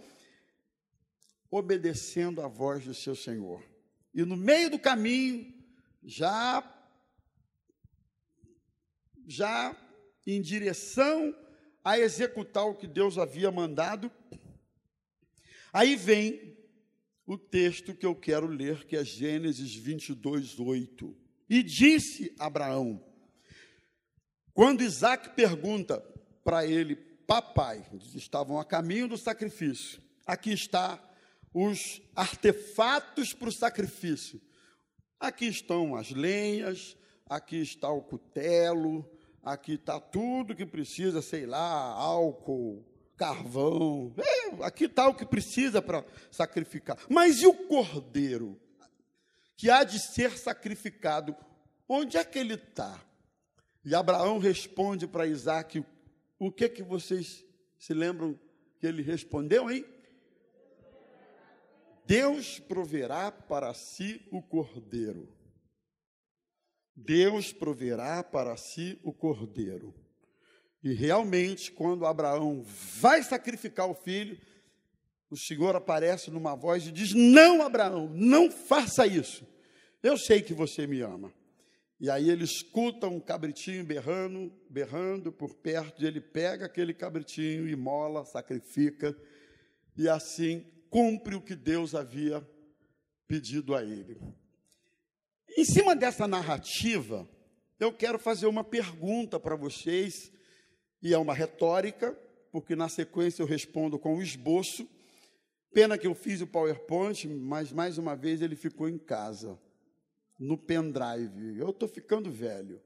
obedecendo 1.51 2.41
à 2.41 2.48
voz 2.48 2.84
do 2.84 2.93
seu 2.93 3.15
Senhor. 3.15 3.63
E 4.13 4.24
no 4.24 4.36
meio 4.36 4.69
do 4.69 4.79
caminho, 4.79 5.53
já 6.03 6.75
já 9.27 9.75
em 10.25 10.41
direção 10.41 11.36
a 11.83 11.98
executar 12.00 12.65
o 12.65 12.75
que 12.75 12.88
Deus 12.88 13.17
havia 13.17 13.51
mandado. 13.51 14.12
Aí 15.71 15.95
vem 15.95 16.57
o 17.25 17.38
texto 17.38 17.93
que 17.93 18.05
eu 18.05 18.15
quero 18.15 18.48
ler, 18.48 18.86
que 18.86 18.95
é 18.95 19.03
Gênesis 19.03 19.75
22, 19.75 20.59
8. 20.59 21.17
E 21.50 21.63
disse 21.63 22.36
Abraão, 22.39 23.03
quando 24.53 24.81
Isaac 24.81 25.29
pergunta 25.36 26.00
para 26.43 26.65
ele, 26.65 26.95
papai, 26.95 27.86
estavam 28.15 28.59
a 28.59 28.65
caminho 28.65 29.07
do 29.07 29.17
sacrifício, 29.17 30.01
aqui 30.25 30.51
está 30.51 31.00
os 31.53 32.01
artefatos 32.15 33.33
para 33.33 33.50
o 33.50 33.51
sacrifício. 33.51 34.41
Aqui 35.19 35.45
estão 35.45 35.95
as 35.95 36.12
lenhas, 36.12 36.95
aqui 37.27 37.57
está 37.57 37.89
o 37.89 38.01
cutelo, 38.01 39.09
aqui 39.53 39.74
está 39.74 40.00
tudo 40.00 40.56
que 40.56 40.65
precisa, 40.65 41.22
sei 41.22 41.46
lá, 41.46 41.62
álcool, 41.62 42.86
carvão, 43.18 44.13
é, 44.18 44.65
aqui 44.65 44.86
está 44.86 45.08
o 45.08 45.13
que 45.13 45.25
precisa 45.25 45.82
para 45.82 46.06
sacrificar. 46.32 46.98
Mas 47.10 47.41
e 47.41 47.48
o 47.48 47.53
cordeiro, 47.53 48.60
que 49.58 49.70
há 49.70 49.84
de 49.84 50.00
ser 50.00 50.38
sacrificado, 50.38 51.36
onde 51.88 52.18
é 52.18 52.24
que 52.24 52.39
ele 52.39 52.53
está? 52.53 53.03
E 53.84 53.94
Abraão 53.96 54.38
responde 54.38 55.08
para 55.08 55.27
Isaac: 55.27 55.84
O 56.38 56.51
que 56.51 56.70
que 56.70 56.84
vocês 56.84 57.44
se 57.77 57.94
lembram 57.94 58.39
que 58.79 58.88
ele 58.88 59.01
respondeu, 59.01 59.70
hein? 59.70 59.86
Deus 62.06 62.60
proverá 62.60 63.32
para 63.32 63.74
si 63.74 64.25
o 64.32 64.41
cordeiro. 64.41 65.38
Deus 67.06 67.53
proverá 67.53 68.24
para 68.24 68.56
si 68.58 69.00
o 69.03 69.13
cordeiro. 69.13 69.94
E 70.84 70.94
realmente, 70.94 71.72
quando 71.72 72.06
Abraão 72.06 72.63
vai 73.00 73.22
sacrificar 73.24 73.89
o 73.89 73.94
filho, 73.94 74.38
o 75.29 75.38
Senhor 75.38 75.75
aparece 75.75 76.32
numa 76.32 76.56
voz 76.56 76.88
e 76.88 76.91
diz: 76.91 77.13
Não, 77.13 77.62
Abraão, 77.62 78.10
não 78.13 78.50
faça 78.50 79.06
isso. 79.06 79.46
Eu 80.01 80.18
sei 80.18 80.41
que 80.41 80.53
você 80.53 80.88
me 80.88 81.01
ama. 81.01 81.34
E 82.00 82.10
aí 82.10 82.29
ele 82.29 82.46
escuta 82.46 83.08
um 83.08 83.20
cabritinho 83.20 83.84
berrando, 83.84 84.51
berrando 84.70 85.34
por 85.34 85.53
perto, 85.53 86.01
e 86.01 86.08
ele 86.08 86.22
pega 86.22 86.65
aquele 86.65 86.94
cabritinho, 86.94 87.68
imola, 87.68 88.24
sacrifica, 88.24 89.15
e 89.98 90.08
assim 90.08 90.65
cumpre 90.89 91.36
o 91.36 91.41
que 91.41 91.56
Deus 91.56 91.94
havia 91.94 92.46
pedido 93.27 93.75
a 93.75 93.84
ele. 93.84 94.18
Em 95.58 95.65
cima 95.65 95.96
dessa 95.96 96.27
narrativa, 96.27 97.27
eu 97.79 97.91
quero 97.91 98.20
fazer 98.20 98.46
uma 98.46 98.63
pergunta 98.63 99.39
para 99.39 99.56
vocês, 99.56 100.32
e 101.01 101.13
é 101.13 101.18
uma 101.18 101.34
retórica, 101.34 102.18
porque 102.51 102.75
na 102.75 102.89
sequência 102.89 103.41
eu 103.41 103.48
respondo 103.48 103.98
com 103.98 104.18
o 104.18 104.22
esboço. 104.22 104.88
Pena 105.74 105.98
que 105.98 106.08
eu 106.08 106.13
fiz 106.13 106.41
o 106.41 106.48
PowerPoint, 106.48 107.27
mas 107.27 107.72
mais 107.72 107.98
uma 107.98 108.15
vez 108.15 108.41
ele 108.41 108.56
ficou 108.56 108.89
em 108.89 108.98
casa, 108.98 109.60
no 110.38 110.58
pendrive. 110.58 111.58
Eu 111.58 111.70
estou 111.70 111.88
ficando 111.88 112.32
velho. 112.32 112.82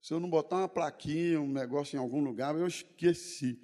Se 0.00 0.12
eu 0.12 0.20
não 0.20 0.28
botar 0.28 0.58
uma 0.58 0.68
plaquinha, 0.68 1.40
um 1.40 1.50
negócio 1.50 1.96
em 1.96 2.00
algum 2.00 2.22
lugar, 2.22 2.54
eu 2.54 2.66
esqueci. 2.66 3.58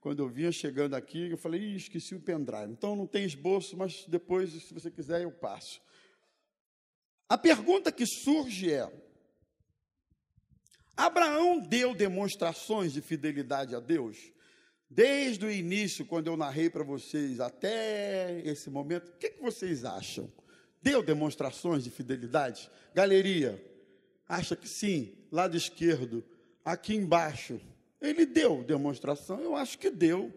Quando 0.00 0.20
eu 0.20 0.28
vinha 0.28 0.52
chegando 0.52 0.94
aqui, 0.94 1.30
eu 1.30 1.38
falei, 1.38 1.76
esqueci 1.76 2.14
o 2.14 2.20
pendrive. 2.20 2.72
Então 2.72 2.96
não 2.96 3.06
tem 3.06 3.24
esboço, 3.24 3.76
mas 3.76 4.04
depois, 4.08 4.50
se 4.50 4.74
você 4.74 4.90
quiser, 4.90 5.22
eu 5.22 5.30
passo. 5.30 5.80
A 7.28 7.38
pergunta 7.38 7.90
que 7.90 8.06
surge 8.06 8.72
é: 8.72 8.90
Abraão 10.96 11.58
deu 11.58 11.94
demonstrações 11.94 12.92
de 12.92 13.00
fidelidade 13.00 13.74
a 13.74 13.80
Deus? 13.80 14.32
Desde 14.88 15.44
o 15.44 15.50
início, 15.50 16.06
quando 16.06 16.28
eu 16.28 16.36
narrei 16.36 16.70
para 16.70 16.84
vocês, 16.84 17.40
até 17.40 18.40
esse 18.44 18.70
momento, 18.70 19.08
o 19.08 19.12
que, 19.16 19.30
que 19.30 19.42
vocês 19.42 19.84
acham? 19.84 20.30
Deu 20.80 21.02
demonstrações 21.02 21.82
de 21.82 21.90
fidelidade? 21.90 22.70
Galeria, 22.94 23.60
acha 24.28 24.54
que 24.54 24.68
sim? 24.68 25.16
Lado 25.32 25.56
esquerdo, 25.56 26.22
aqui 26.64 26.94
embaixo. 26.94 27.60
Ele 28.00 28.26
deu 28.26 28.62
demonstração? 28.62 29.40
Eu 29.40 29.56
acho 29.56 29.78
que 29.78 29.90
deu. 29.90 30.30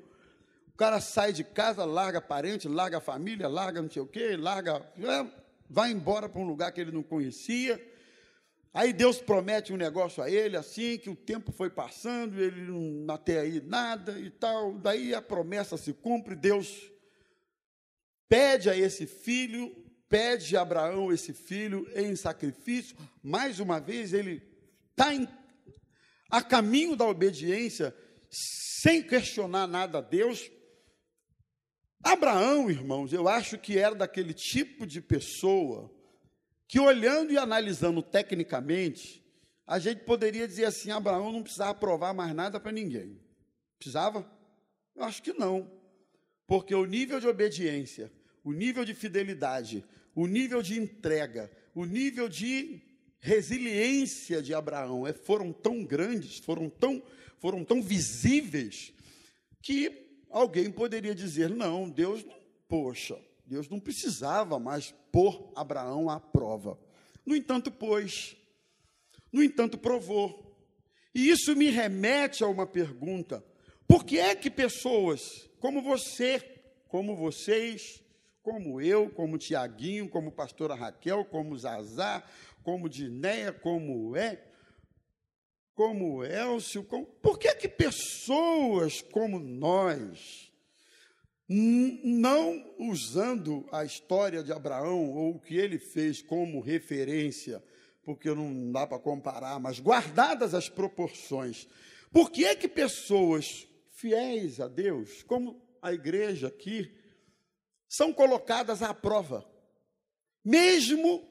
O 0.74 0.77
cara 0.77 1.01
sai 1.01 1.34
de 1.34 1.44
casa, 1.44 1.84
larga 1.84 2.22
parente, 2.22 2.67
larga 2.67 3.01
família, 3.01 3.48
larga 3.48 3.82
não 3.82 3.91
sei 3.91 4.01
o 4.01 4.08
quê, 4.08 4.38
larga. 4.38 4.89
É, 4.98 5.47
vai 5.70 5.92
embora 5.92 6.30
para 6.30 6.42
um 6.42 6.48
lugar 6.48 6.72
que 6.72 6.82
ele 6.82 6.92
não 6.92 7.04
conhecia. 7.04 7.82
Aí 8.74 8.94
Deus 8.94 9.20
promete 9.20 9.74
um 9.74 9.78
negócio 9.78 10.22
a 10.22 10.30
ele, 10.30 10.56
assim, 10.56 10.98
que 10.98 11.10
o 11.10 11.16
tempo 11.16 11.52
foi 11.52 11.70
passando, 11.70 12.40
ele 12.40 12.62
não 12.62 13.14
até 13.14 13.40
aí 13.40 13.62
nada 13.62 14.20
e 14.20 14.30
tal. 14.30 14.78
Daí 14.78 15.16
a 15.16 15.22
promessa 15.22 15.78
se 15.78 15.94
cumpre, 15.94 16.36
Deus 16.36 16.92
pede 18.30 18.70
a 18.70 18.78
esse 18.78 19.08
filho, 19.08 19.76
pede 20.08 20.56
a 20.56 20.62
Abraão 20.62 21.12
esse 21.12 21.34
filho 21.34 21.90
em 21.96 22.16
sacrifício. 22.16 22.96
Mais 23.24 23.60
uma 23.60 23.80
vez, 23.80 24.14
ele 24.14 24.44
está 24.92 25.10
a 26.30 26.42
caminho 26.42 26.96
da 26.96 27.06
obediência, 27.06 27.96
sem 28.30 29.02
questionar 29.02 29.66
nada 29.66 30.00
a 30.00 30.02
Deus, 30.02 30.52
Abraão, 32.04 32.70
irmãos, 32.70 33.12
eu 33.12 33.27
acho 33.27 33.58
que 33.58 33.77
era 33.77 33.96
daquele 33.96 34.34
tipo 34.34 34.86
de 34.86 35.01
pessoa 35.01 35.92
que, 36.68 36.80
olhando 36.80 37.32
e 37.32 37.38
analisando 37.38 38.01
tecnicamente, 38.01 39.24
a 39.66 39.80
gente 39.80 40.04
poderia 40.04 40.48
dizer 40.48 40.66
assim: 40.66 40.92
Abraão 40.92 41.32
não 41.32 41.44
precisava 41.44 41.74
provar 41.74 42.13
mais 42.13 42.34
nada 42.34 42.60
para 42.60 42.72
ninguém. 42.72 43.20
Precisava? 43.77 44.30
Eu 44.96 45.04
acho 45.04 45.22
que 45.22 45.34
não. 45.34 45.70
Porque 46.46 46.74
o 46.74 46.86
nível 46.86 47.20
de 47.20 47.27
obediência, 47.27 48.12
o 48.44 48.54
nível 48.54 48.86
de 48.86 48.94
fidelidade, 48.94 49.84
o 50.16 50.25
nível 50.25 50.62
de 50.62 50.80
entrega, 50.80 51.51
o 51.75 51.86
nível 51.86 52.30
de 52.30 52.82
resiliência 53.20 54.42
de 54.42 54.54
Abraão 54.54 55.06
é, 55.06 55.12
foram 55.12 55.51
tão 55.51 55.84
grandes, 55.84 56.39
foram 56.39 56.70
tão, 56.70 57.04
foram 57.38 57.66
tão 57.66 57.82
visíveis, 57.82 58.94
que 59.62 60.07
alguém 60.38 60.72
poderia 60.72 61.13
dizer: 61.13 61.50
não, 61.50 61.89
Deus, 61.89 62.25
poxa, 62.67 63.20
Deus 63.46 63.70
não 63.70 63.79
precisava 63.79 64.60
mais 64.60 64.94
pôr 65.12 65.51
Abraão 65.56 66.10
à 66.10 66.20
prova. 66.20 66.79
No 67.25 67.36
entanto, 67.36 67.72
pôs. 67.72 68.36
No 69.32 69.44
entanto, 69.44 69.77
provou. 69.77 70.56
E 71.13 71.29
isso 71.29 71.56
me 71.56 71.70
remete 71.70 72.44
a 72.44 72.48
uma 72.48 72.65
pergunta: 72.65 73.44
por 73.88 74.06
que 74.06 74.20
é 74.20 74.36
que 74.36 74.50
pessoas 74.50 75.48
como 75.60 75.82
você, 75.82 76.39
como 76.88 77.15
vocês, 77.15 78.03
como 78.44 78.79
eu, 78.79 79.10
como 79.10 79.38
Tiaguinho, 79.38 80.08
como 80.08 80.32
pastora 80.32 80.75
Raquel, 80.75 81.25
como 81.25 81.58
Zazá, 81.58 82.24
como 82.63 82.88
Dinéia, 82.88 83.51
como 83.51 84.15
é, 84.15 84.41
como 85.77 86.25
Elcio, 86.25 86.84
como... 86.84 87.05
por 87.05 87.38
que 87.38 87.53
que 87.53 87.67
pessoas 87.67 89.00
como 89.00 89.38
nós, 89.38 90.51
não 91.48 92.74
usando 92.79 93.63
a 93.72 93.86
história 93.86 94.41
de 94.43 94.51
Abraão 94.51 95.12
ou 95.13 95.36
o 95.36 95.39
que 95.39 95.55
ele 95.55 95.77
fez 95.77 96.19
como 96.19 96.62
referência, 96.62 97.63
porque 98.03 98.27
não 98.34 98.72
dá 98.72 98.88
para 98.88 98.98
comparar, 98.98 99.60
mas 99.60 99.79
guardadas 99.79 100.55
as 100.55 100.67
proporções, 100.67 101.67
por 102.12 102.31
que 102.31 102.43
é 102.43 102.55
que 102.55 102.67
pessoas 102.67 103.67
fiéis 103.91 104.60
a 104.60 104.67
Deus, 104.67 105.22
como 105.22 105.62
a 105.79 105.93
igreja 105.93 106.48
aqui, 106.48 106.91
são 107.88 108.12
colocadas 108.12 108.81
à 108.81 108.96
prova, 108.96 109.48
mesmo 110.43 111.24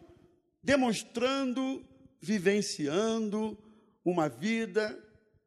demonstrando, 0.62 1.84
vivenciando 2.20 3.65
uma 4.10 4.28
vida 4.28 5.02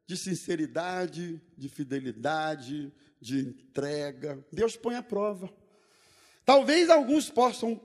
de 0.06 0.16
sinceridade, 0.16 1.40
de 1.56 1.68
fidelidade, 1.68 2.92
de 3.20 3.40
entrega. 3.40 4.44
Deus 4.52 4.76
põe 4.76 4.96
à 4.96 5.02
prova. 5.02 5.52
Talvez 6.44 6.90
alguns 6.90 7.30
possam 7.30 7.80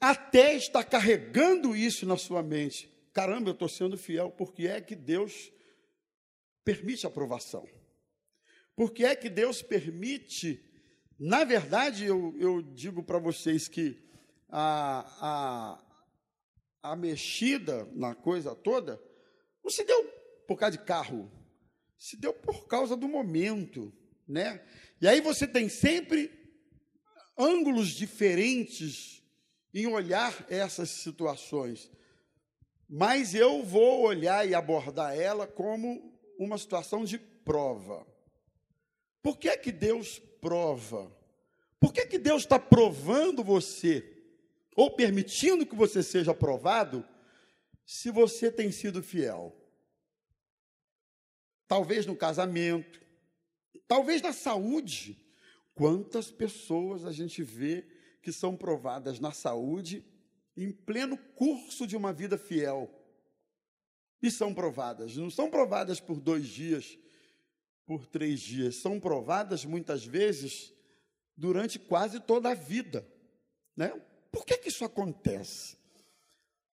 até 0.00 0.54
estar 0.54 0.84
carregando 0.84 1.74
isso 1.74 2.06
na 2.06 2.16
sua 2.16 2.42
mente. 2.42 2.88
Caramba, 3.12 3.50
eu 3.50 3.54
estou 3.54 3.68
sendo 3.68 3.98
fiel, 3.98 4.30
porque 4.30 4.66
é 4.66 4.80
que 4.80 4.94
Deus 4.94 5.52
permite 6.64 7.06
a 7.06 7.08
aprovação? 7.08 7.68
Porque 8.76 9.04
é 9.04 9.16
que 9.16 9.28
Deus 9.28 9.62
permite 9.62 10.64
na 11.18 11.42
verdade, 11.42 12.04
eu, 12.04 12.32
eu 12.38 12.62
digo 12.62 13.02
para 13.02 13.18
vocês 13.18 13.66
que 13.66 14.00
a, 14.48 15.80
a, 16.80 16.90
a 16.92 16.96
mexida 16.96 17.88
na 17.92 18.14
coisa 18.14 18.54
toda 18.54 19.02
não 19.68 19.70
se 19.70 19.84
deu 19.84 20.02
por 20.46 20.56
causa 20.56 20.78
de 20.78 20.82
carro, 20.82 21.30
se 21.98 22.16
deu 22.16 22.32
por 22.32 22.66
causa 22.66 22.96
do 22.96 23.06
momento, 23.06 23.92
né? 24.26 24.64
E 24.98 25.06
aí 25.06 25.20
você 25.20 25.46
tem 25.46 25.68
sempre 25.68 26.32
ângulos 27.36 27.88
diferentes 27.88 29.22
em 29.74 29.86
olhar 29.86 30.46
essas 30.48 30.88
situações. 30.88 31.90
Mas 32.88 33.34
eu 33.34 33.62
vou 33.62 34.00
olhar 34.00 34.48
e 34.48 34.54
abordar 34.54 35.14
ela 35.14 35.46
como 35.46 36.18
uma 36.38 36.56
situação 36.56 37.04
de 37.04 37.18
prova. 37.18 38.06
Por 39.22 39.36
que 39.36 39.50
é 39.50 39.56
que 39.58 39.70
Deus 39.70 40.18
prova? 40.40 41.14
Por 41.78 41.92
que, 41.92 42.06
que 42.06 42.18
Deus 42.18 42.42
está 42.42 42.58
provando 42.58 43.44
você, 43.44 44.02
ou 44.74 44.90
permitindo 44.90 45.66
que 45.66 45.76
você 45.76 46.02
seja 46.02 46.32
provado, 46.32 47.06
se 47.84 48.10
você 48.10 48.50
tem 48.50 48.72
sido 48.72 49.02
fiel? 49.02 49.57
Talvez 51.68 52.06
no 52.06 52.16
casamento, 52.16 53.00
talvez 53.86 54.22
na 54.22 54.32
saúde. 54.32 55.24
Quantas 55.74 56.28
pessoas 56.28 57.04
a 57.04 57.12
gente 57.12 57.40
vê 57.42 57.86
que 58.20 58.32
são 58.32 58.56
provadas 58.56 59.20
na 59.20 59.30
saúde 59.30 60.04
em 60.56 60.72
pleno 60.72 61.16
curso 61.36 61.86
de 61.86 61.96
uma 61.96 62.12
vida 62.12 62.36
fiel? 62.36 62.90
E 64.20 64.30
são 64.30 64.52
provadas, 64.52 65.16
não 65.16 65.30
são 65.30 65.48
provadas 65.48 66.00
por 66.00 66.18
dois 66.18 66.48
dias, 66.48 66.98
por 67.86 68.06
três 68.06 68.40
dias, 68.40 68.76
são 68.76 68.98
provadas 68.98 69.64
muitas 69.64 70.04
vezes 70.04 70.72
durante 71.36 71.78
quase 71.78 72.18
toda 72.18 72.50
a 72.50 72.54
vida. 72.54 73.06
Né? 73.76 73.88
Por 74.32 74.44
que, 74.44 74.58
que 74.58 74.70
isso 74.70 74.84
acontece? 74.84 75.76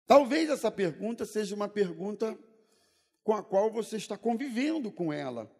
Talvez 0.07 0.49
essa 0.49 0.71
pergunta 0.71 1.25
seja 1.25 1.53
uma 1.53 1.67
pergunta 1.67 2.37
com 3.25 3.33
a 3.33 3.43
qual 3.43 3.69
você 3.69 3.97
está 3.97 4.17
convivendo 4.17 4.89
com 4.89 5.11
ela 5.11 5.51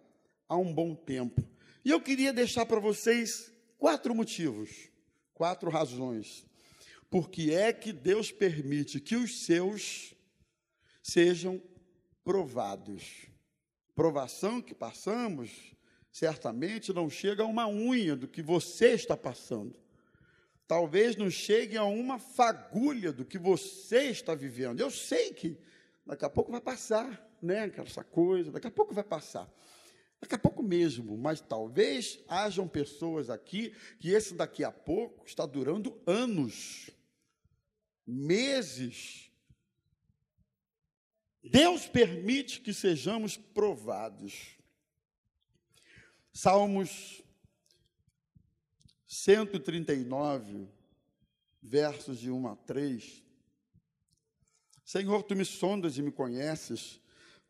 há 0.48 0.56
um 0.56 0.74
bom 0.74 0.96
tempo. 0.96 1.46
E 1.84 1.90
eu 1.90 2.00
queria 2.00 2.32
deixar 2.32 2.66
para 2.66 2.80
vocês 2.80 3.52
quatro 3.78 4.16
motivos, 4.16 4.90
quatro 5.34 5.70
razões. 5.70 6.46
Por 7.10 7.30
que 7.30 7.54
é 7.54 7.74
que 7.74 7.92
Deus 7.92 8.32
permite 8.32 9.02
que 9.02 9.18
os 9.18 9.44
seus 9.44 10.16
sejam 11.04 11.62
provados? 12.24 13.28
provação 13.96 14.62
que 14.62 14.76
passamos, 14.76 15.74
certamente 16.12 16.94
não 16.94 17.10
chega 17.10 17.44
a 17.44 17.48
uma 17.48 17.68
unha 17.68 18.16
do 18.16 18.28
que 18.28 18.42
você 18.42 18.90
está 18.90 19.16
passando. 19.16 19.74
Talvez 20.68 21.16
não 21.16 21.30
chegue 21.30 21.78
a 21.78 21.86
uma 21.86 22.20
fagulha 22.20 23.14
do 23.14 23.24
que 23.24 23.38
você 23.38 24.10
está 24.10 24.36
vivendo. 24.36 24.82
Eu 24.82 24.92
sei 24.92 25.32
que 25.32 25.58
daqui 26.06 26.26
a 26.26 26.30
pouco 26.30 26.52
vai 26.52 26.60
passar, 26.60 27.25
né? 27.42 27.72
Essa 27.78 28.04
coisa, 28.04 28.52
daqui 28.52 28.68
a 28.68 28.72
pouco 28.72 28.94
vai 28.94 29.04
passar. 29.04 29.52
Daqui 30.20 30.36
a 30.36 30.40
pouco 30.40 30.64
mesmo, 30.64 31.18
mas 31.18 31.42
talvez 31.42 32.20
hajam 32.28 32.68
pessoas 32.68 33.30
aqui 33.30 33.74
que 34.00 34.10
esse 34.10 34.34
daqui 34.34 34.64
a 34.64 34.72
pouco 34.72 35.26
está 35.26 35.46
durando 35.46 36.02
anos, 36.06 36.90
meses, 38.08 39.32
Deus 41.44 41.86
permite 41.86 42.60
que 42.60 42.74
sejamos 42.74 43.38
provados. 43.38 44.58
Salmos 46.34 47.24
139, 49.06 50.68
versos 51.62 52.20
de 52.20 52.32
1 52.32 52.48
a 52.48 52.56
3. 52.56 53.24
Senhor, 54.84 55.24
tu 55.24 55.36
me 55.36 55.46
sondas 55.46 55.98
e 55.98 56.02
me 56.02 56.12
conheces. 56.12 57.00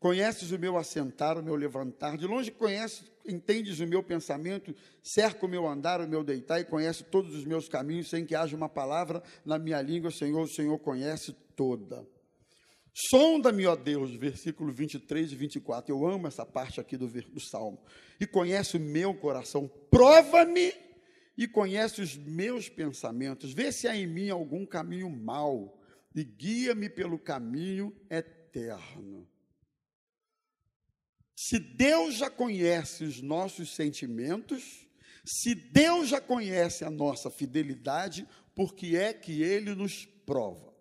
Conheces 0.06 0.52
o 0.52 0.58
meu 0.60 0.76
assentar, 0.76 1.36
o 1.36 1.42
meu 1.42 1.56
levantar. 1.56 2.16
De 2.16 2.28
longe 2.28 2.52
conheces, 2.52 3.10
entendes 3.26 3.80
o 3.80 3.86
meu 3.88 4.04
pensamento, 4.04 4.72
cerca 5.02 5.44
o 5.44 5.48
meu 5.48 5.66
andar, 5.66 6.00
o 6.00 6.06
meu 6.06 6.22
deitar, 6.22 6.60
e 6.60 6.64
conhece 6.64 7.02
todos 7.02 7.34
os 7.34 7.44
meus 7.44 7.68
caminhos, 7.68 8.08
sem 8.08 8.24
que 8.24 8.32
haja 8.32 8.56
uma 8.56 8.68
palavra 8.68 9.20
na 9.44 9.58
minha 9.58 9.82
língua, 9.82 10.12
Senhor, 10.12 10.42
o 10.42 10.48
Senhor 10.48 10.78
conhece 10.78 11.34
toda. 11.56 12.06
Sonda-me, 12.94 13.66
ó 13.66 13.74
Deus, 13.74 14.14
versículo 14.14 14.72
23 14.72 15.32
e 15.32 15.34
24. 15.34 15.92
Eu 15.92 16.06
amo 16.06 16.28
essa 16.28 16.46
parte 16.46 16.80
aqui 16.80 16.96
do, 16.96 17.08
do 17.08 17.40
Salmo. 17.40 17.82
E 18.20 18.28
conhece 18.28 18.76
o 18.76 18.80
meu 18.80 19.12
coração. 19.12 19.68
Prova-me 19.90 20.72
e 21.36 21.48
conhece 21.48 22.00
os 22.00 22.16
meus 22.16 22.68
pensamentos. 22.68 23.52
Vê 23.52 23.72
se 23.72 23.88
há 23.88 23.96
em 23.96 24.06
mim 24.06 24.30
algum 24.30 24.64
caminho 24.64 25.10
mau 25.10 25.82
e 26.14 26.22
guia-me 26.22 26.88
pelo 26.88 27.18
caminho 27.18 27.92
eterno. 28.08 29.26
Se 31.36 31.58
Deus 31.58 32.14
já 32.14 32.30
conhece 32.30 33.04
os 33.04 33.20
nossos 33.20 33.74
sentimentos, 33.74 34.88
se 35.22 35.54
Deus 35.54 36.08
já 36.08 36.18
conhece 36.18 36.82
a 36.82 36.90
nossa 36.90 37.30
fidelidade, 37.30 38.26
por 38.54 38.74
que 38.74 38.96
é 38.96 39.12
que 39.12 39.42
Ele 39.42 39.74
nos 39.74 40.06
prova? 40.24 40.74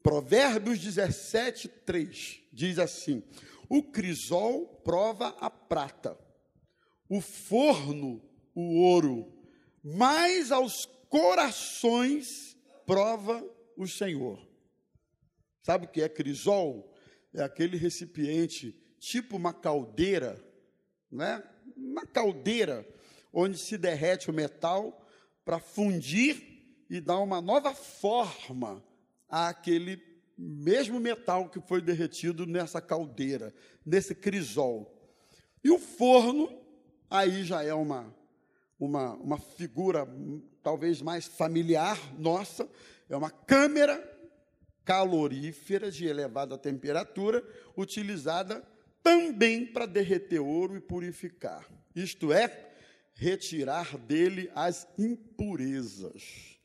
Provérbios 0.00 0.78
17, 0.78 1.66
3 1.66 2.42
diz 2.52 2.78
assim: 2.78 3.24
O 3.68 3.82
crisol 3.82 4.68
prova 4.84 5.36
a 5.40 5.50
prata, 5.50 6.16
o 7.08 7.20
forno 7.20 8.22
o 8.54 8.80
ouro, 8.80 9.30
mas 9.82 10.52
aos 10.52 10.86
corações 11.10 12.56
prova 12.86 13.44
o 13.76 13.88
Senhor. 13.88 14.48
Sabe 15.62 15.86
o 15.86 15.88
que 15.88 16.00
é 16.00 16.08
crisol? 16.08 16.94
É 17.34 17.42
aquele 17.42 17.76
recipiente 17.76 18.85
tipo 18.98 19.36
uma 19.36 19.52
caldeira, 19.52 20.42
né? 21.10 21.42
Uma 21.76 22.06
caldeira 22.06 22.86
onde 23.32 23.58
se 23.58 23.76
derrete 23.76 24.30
o 24.30 24.34
metal 24.34 25.06
para 25.44 25.58
fundir 25.58 26.56
e 26.88 27.00
dar 27.00 27.18
uma 27.18 27.40
nova 27.40 27.74
forma 27.74 28.82
àquele 29.28 30.00
mesmo 30.38 31.00
metal 31.00 31.48
que 31.48 31.60
foi 31.60 31.80
derretido 31.80 32.46
nessa 32.46 32.80
caldeira, 32.80 33.54
nesse 33.84 34.14
crisol. 34.14 34.92
E 35.62 35.70
o 35.70 35.78
forno, 35.78 36.48
aí 37.08 37.44
já 37.44 37.62
é 37.62 37.74
uma, 37.74 38.14
uma, 38.78 39.14
uma 39.14 39.38
figura 39.38 40.06
talvez 40.62 41.00
mais 41.00 41.26
familiar 41.26 41.98
nossa, 42.18 42.68
é 43.08 43.16
uma 43.16 43.30
câmera 43.30 44.14
calorífera 44.84 45.90
de 45.90 46.06
elevada 46.06 46.56
temperatura, 46.56 47.42
utilizada 47.76 48.64
também 49.06 49.64
para 49.64 49.86
derreter 49.86 50.40
ouro 50.40 50.76
e 50.76 50.80
purificar. 50.80 51.64
Isto 51.94 52.32
é, 52.32 52.74
retirar 53.14 53.96
dele 53.96 54.50
as 54.52 54.84
impurezas. 54.98 56.58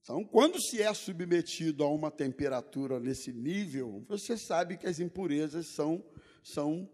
Então, 0.00 0.24
quando 0.24 0.60
se 0.60 0.80
é 0.80 0.94
submetido 0.94 1.82
a 1.82 1.90
uma 1.90 2.08
temperatura 2.08 3.00
nesse 3.00 3.32
nível, 3.32 4.04
você 4.06 4.38
sabe 4.38 4.76
que 4.76 4.86
as 4.86 5.00
impurezas 5.00 5.66
são, 5.66 6.04
são, 6.40 6.88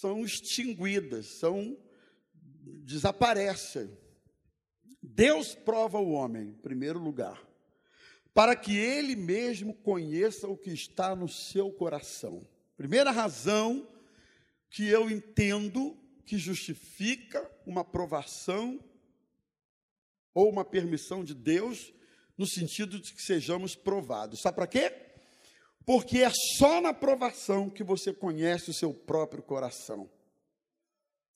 são 0.00 0.24
extinguidas, 0.24 1.26
são 1.40 1.76
desaparecem. 2.84 3.90
Deus 5.02 5.52
prova 5.52 5.98
o 5.98 6.12
homem, 6.12 6.50
em 6.50 6.62
primeiro 6.62 7.00
lugar, 7.00 7.44
para 8.32 8.54
que 8.54 8.76
ele 8.76 9.16
mesmo 9.16 9.74
conheça 9.74 10.46
o 10.46 10.56
que 10.56 10.70
está 10.70 11.16
no 11.16 11.28
seu 11.28 11.72
coração. 11.72 12.53
Primeira 12.76 13.10
razão 13.10 13.88
que 14.70 14.88
eu 14.88 15.08
entendo 15.10 15.96
que 16.26 16.36
justifica 16.38 17.48
uma 17.64 17.82
aprovação 17.82 18.82
ou 20.34 20.50
uma 20.50 20.64
permissão 20.64 21.22
de 21.22 21.34
Deus 21.34 21.92
no 22.36 22.46
sentido 22.46 22.98
de 22.98 23.14
que 23.14 23.22
sejamos 23.22 23.76
provados. 23.76 24.40
Sabe 24.40 24.56
para 24.56 24.66
quê? 24.66 24.92
Porque 25.86 26.22
é 26.22 26.30
só 26.58 26.80
na 26.80 26.92
provação 26.92 27.70
que 27.70 27.84
você 27.84 28.12
conhece 28.12 28.70
o 28.70 28.74
seu 28.74 28.92
próprio 28.92 29.42
coração. 29.42 30.10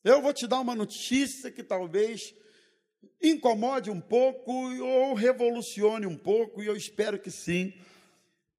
Eu 0.03 0.23
vou 0.23 0.33
te 0.33 0.47
dar 0.47 0.61
uma 0.61 0.75
notícia 0.75 1.51
que 1.51 1.63
talvez 1.63 2.35
incomode 3.23 3.91
um 3.91 4.01
pouco 4.01 4.53
ou 4.53 5.15
revolucione 5.15 6.07
um 6.07 6.17
pouco, 6.17 6.63
e 6.63 6.67
eu 6.67 6.77
espero 6.77 7.19
que 7.19 7.31
sim, 7.31 7.73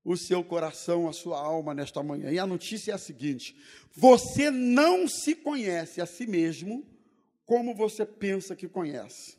o 0.04 0.16
seu 0.16 0.44
coração, 0.44 1.08
a 1.08 1.14
sua 1.14 1.40
alma 1.40 1.74
nesta 1.74 2.02
manhã. 2.02 2.32
E 2.32 2.40
a 2.40 2.48
notícia 2.48 2.92
é 2.92 2.96
a 2.96 3.00
seguinte: 3.00 3.56
você 3.94 4.50
não 4.50 5.08
se 5.08 5.36
conhece 5.36 6.02
a 6.02 6.06
si 6.06 6.26
mesmo 6.26 6.86
como 7.46 7.74
você 7.74 8.06
pensa 8.06 8.56
que 8.56 8.68
conhece. 8.68 9.38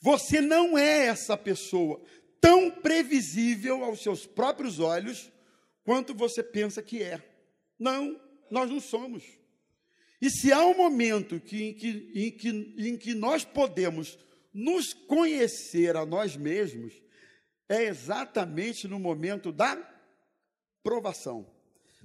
Você 0.00 0.40
não 0.40 0.78
é 0.78 1.06
essa 1.06 1.36
pessoa 1.36 2.00
tão 2.40 2.70
previsível 2.70 3.84
aos 3.84 4.02
seus 4.02 4.26
próprios 4.26 4.78
olhos 4.78 5.30
quanto 5.84 6.14
você 6.14 6.42
pensa 6.42 6.82
que 6.82 7.02
é. 7.02 7.22
Não, 7.78 8.20
nós 8.50 8.70
não 8.70 8.80
somos. 8.80 9.24
E 10.20 10.30
se 10.30 10.52
há 10.52 10.64
um 10.64 10.76
momento 10.76 11.40
que, 11.40 11.62
em, 11.62 11.74
que, 11.74 12.10
em, 12.14 12.30
que, 12.30 12.48
em 12.78 12.96
que 12.96 13.14
nós 13.14 13.44
podemos 13.44 14.18
nos 14.52 14.92
conhecer 14.92 15.96
a 15.96 16.04
nós 16.04 16.36
mesmos, 16.36 16.92
é 17.68 17.84
exatamente 17.84 18.88
no 18.88 18.98
momento 18.98 19.52
da 19.52 19.76
provação. 20.82 21.46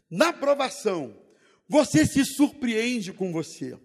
Na 0.10 0.34
provação, 0.34 1.18
você 1.68 2.06
se 2.06 2.26
surpreende 2.26 3.14
com 3.14 3.32
você. 3.32 3.78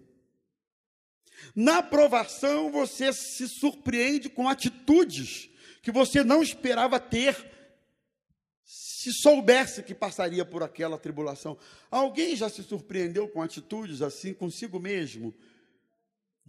Na 1.55 1.81
provação, 1.81 2.71
você 2.71 3.13
se 3.13 3.47
surpreende 3.47 4.29
com 4.29 4.49
atitudes 4.49 5.49
que 5.81 5.91
você 5.91 6.23
não 6.23 6.43
esperava 6.43 6.99
ter 6.99 7.49
se 8.99 9.13
soubesse 9.13 9.81
que 9.81 9.95
passaria 9.95 10.43
por 10.43 10.61
aquela 10.61 10.97
tribulação. 10.97 11.57
Alguém 11.89 12.35
já 12.35 12.49
se 12.49 12.61
surpreendeu 12.61 13.29
com 13.29 13.41
atitudes 13.41 14.01
assim 14.01 14.33
consigo 14.33 14.77
mesmo? 14.77 15.33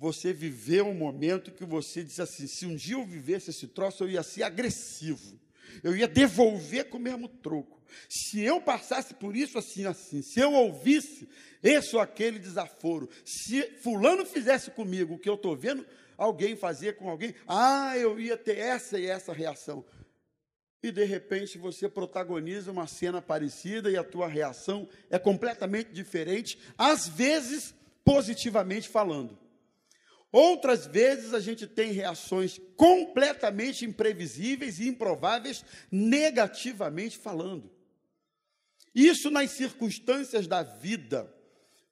Você 0.01 0.33
viveu 0.33 0.89
um 0.89 0.95
momento 0.95 1.53
que 1.53 1.63
você 1.63 2.03
disse 2.03 2.23
assim: 2.23 2.47
se 2.47 2.65
um 2.65 2.75
dia 2.75 2.95
eu 2.95 3.05
vivesse 3.05 3.51
esse 3.51 3.69
troço, 3.69 4.03
eu 4.03 4.09
ia 4.09 4.23
ser 4.23 4.43
agressivo, 4.43 5.39
eu 5.85 5.95
ia 5.95 6.09
devolver 6.09 6.89
com 6.89 6.97
o 6.97 7.01
mesmo 7.01 7.29
troco. 7.29 7.79
Se 8.09 8.41
eu 8.41 8.63
passasse 8.63 9.13
por 9.13 9.37
isso 9.37 9.59
assim, 9.59 9.85
assim, 9.85 10.23
se 10.23 10.41
eu 10.41 10.55
ouvisse 10.55 11.29
esse 11.63 11.95
ou 11.95 12.01
aquele 12.01 12.39
desaforo, 12.39 13.11
se 13.27 13.63
Fulano 13.83 14.25
fizesse 14.25 14.71
comigo 14.71 15.15
o 15.15 15.19
que 15.19 15.29
eu 15.29 15.35
estou 15.35 15.55
vendo 15.55 15.87
alguém 16.17 16.57
fazer 16.57 16.97
com 16.97 17.11
alguém, 17.11 17.35
ah, 17.47 17.93
eu 17.99 18.19
ia 18.19 18.39
ter 18.39 18.57
essa 18.57 18.99
e 18.99 19.05
essa 19.05 19.35
reação 19.35 19.85
e 20.83 20.91
de 20.91 21.05
repente 21.05 21.59
você 21.59 21.91
protagoniza 21.91 22.73
uma 22.73 22.87
cena 22.87 23.21
parecida 23.21 23.91
e 23.91 23.99
a 23.99 24.05
tua 24.05 24.27
reação 24.27 24.89
é 25.11 25.19
completamente 25.19 25.93
diferente, 25.93 26.59
às 26.79 27.07
vezes 27.07 27.75
positivamente 28.03 28.89
falando. 28.89 29.39
Outras 30.33 30.87
vezes 30.87 31.35
a 31.35 31.41
gente 31.41 31.67
tem 31.67 31.93
reações 31.93 32.61
completamente 32.77 33.85
imprevisíveis 33.85 34.79
e 34.79 34.89
improváveis 34.89 35.65
negativamente 35.91 37.19
falando. 37.19 37.71
Isso 38.95 39.31
nas 39.31 39.51
circunstâncias 39.51 40.47
da 40.47 40.63
vida. 40.63 41.33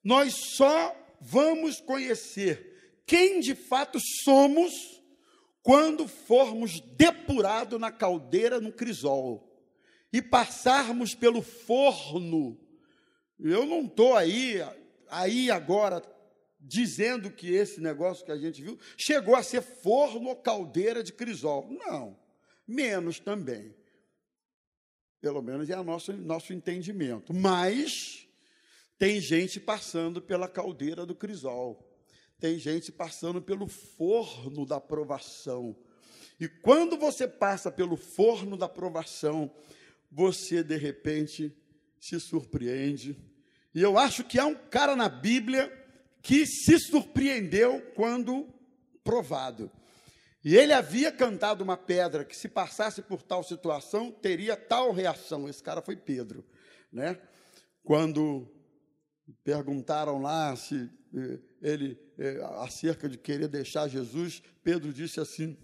Nós 0.05 0.35
só 0.35 0.94
vamos 1.20 1.81
conhecer 1.81 3.03
quem 3.07 3.40
de 3.40 3.55
fato 3.55 3.98
somos 4.22 5.03
quando 5.62 6.07
formos 6.07 6.81
depurados 6.81 7.81
na 7.81 7.90
caldeira 7.90 8.61
no 8.61 8.72
crisol 8.72 9.48
e 10.12 10.22
passarmos 10.22 11.14
pelo 11.14 11.42
forno, 11.42 12.59
eu 13.38 13.66
não 13.66 13.83
estou 13.83 14.16
aí, 14.16 14.62
aí 15.11 15.51
agora 15.51 16.03
dizendo 16.61 17.31
que 17.31 17.53
esse 17.53 17.81
negócio 17.81 18.25
que 18.25 18.33
a 18.33 18.37
gente 18.37 18.62
viu 18.62 18.79
chegou 18.97 19.37
a 19.37 19.42
ser 19.42 19.62
forno 19.62 20.29
ou 20.29 20.37
caldeira 20.37 21.03
de 21.03 21.12
crisol. 21.12 21.68
Não, 21.71 22.18
menos 22.66 23.21
também. 23.21 23.75
Pelo 25.21 25.42
menos 25.42 25.68
é 25.68 25.79
o 25.79 25.85
nosso, 25.85 26.12
nosso 26.12 26.53
entendimento. 26.53 27.35
Mas 27.35 28.29
tem 28.99 29.21
gente 29.21 29.61
passando 29.61 30.21
pela 30.21 30.49
caldeira 30.49 31.05
do 31.07 31.14
crisol. 31.14 31.85
Tem 32.38 32.59
gente 32.59 32.92
passando 32.92 33.42
pelo 33.42 33.66
forno 33.66 34.64
da 34.64 34.81
provação. 34.81 35.77
E 36.38 36.47
quando 36.47 36.97
você 36.97 37.27
passa 37.27 37.71
pelo 37.71 37.97
forno 37.97 38.57
da 38.57 38.68
provação, 38.68 39.53
você 40.11 40.62
de 40.62 40.77
repente 40.77 41.57
se 41.99 42.18
surpreende. 42.21 43.16
E 43.75 43.83
eu 43.83 43.99
acho 43.99 44.23
que 44.23 44.38
há 44.38 44.47
um 44.47 44.55
cara 44.55 44.94
na 44.94 45.09
Bíblia 45.09 45.73
que 46.22 46.46
se 46.46 46.78
surpreendeu 46.78 47.81
quando 47.94 48.48
provado. 49.02 49.70
E 50.44 50.57
ele 50.57 50.72
havia 50.72 51.11
cantado 51.11 51.64
uma 51.64 51.76
pedra 51.76 52.24
que, 52.24 52.37
se 52.37 52.48
passasse 52.48 53.02
por 53.02 53.22
tal 53.22 53.42
situação, 53.42 54.11
teria 54.11 54.57
tal 54.57 54.92
reação. 54.92 55.48
Esse 55.48 55.62
cara 55.62 55.83
foi 55.83 55.96
Pedro, 55.96 56.44
né? 56.92 57.20
Quando 57.83 58.48
perguntaram 59.44 60.20
lá 60.20 60.54
se 60.57 60.90
eh, 61.14 61.38
ele, 61.61 61.98
eh, 62.18 62.40
acerca 62.61 63.09
de 63.09 63.18
querer 63.18 63.48
deixar 63.48 63.88
Jesus, 63.88 64.42
Pedro 64.62 64.92
disse 64.92 65.20
assim, 65.20 65.57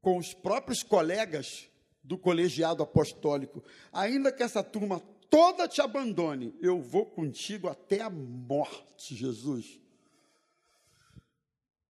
com 0.00 0.16
os 0.16 0.32
próprios 0.34 0.82
colegas 0.82 1.68
do 2.02 2.16
colegiado 2.16 2.82
apostólico, 2.82 3.62
ainda 3.92 4.32
que 4.32 4.42
essa 4.42 4.62
turma 4.62 5.00
toda 5.30 5.68
te 5.68 5.80
abandone, 5.80 6.54
eu 6.60 6.80
vou 6.80 7.06
contigo 7.06 7.68
até 7.68 8.00
a 8.00 8.10
morte, 8.10 9.14
Jesus. 9.14 9.80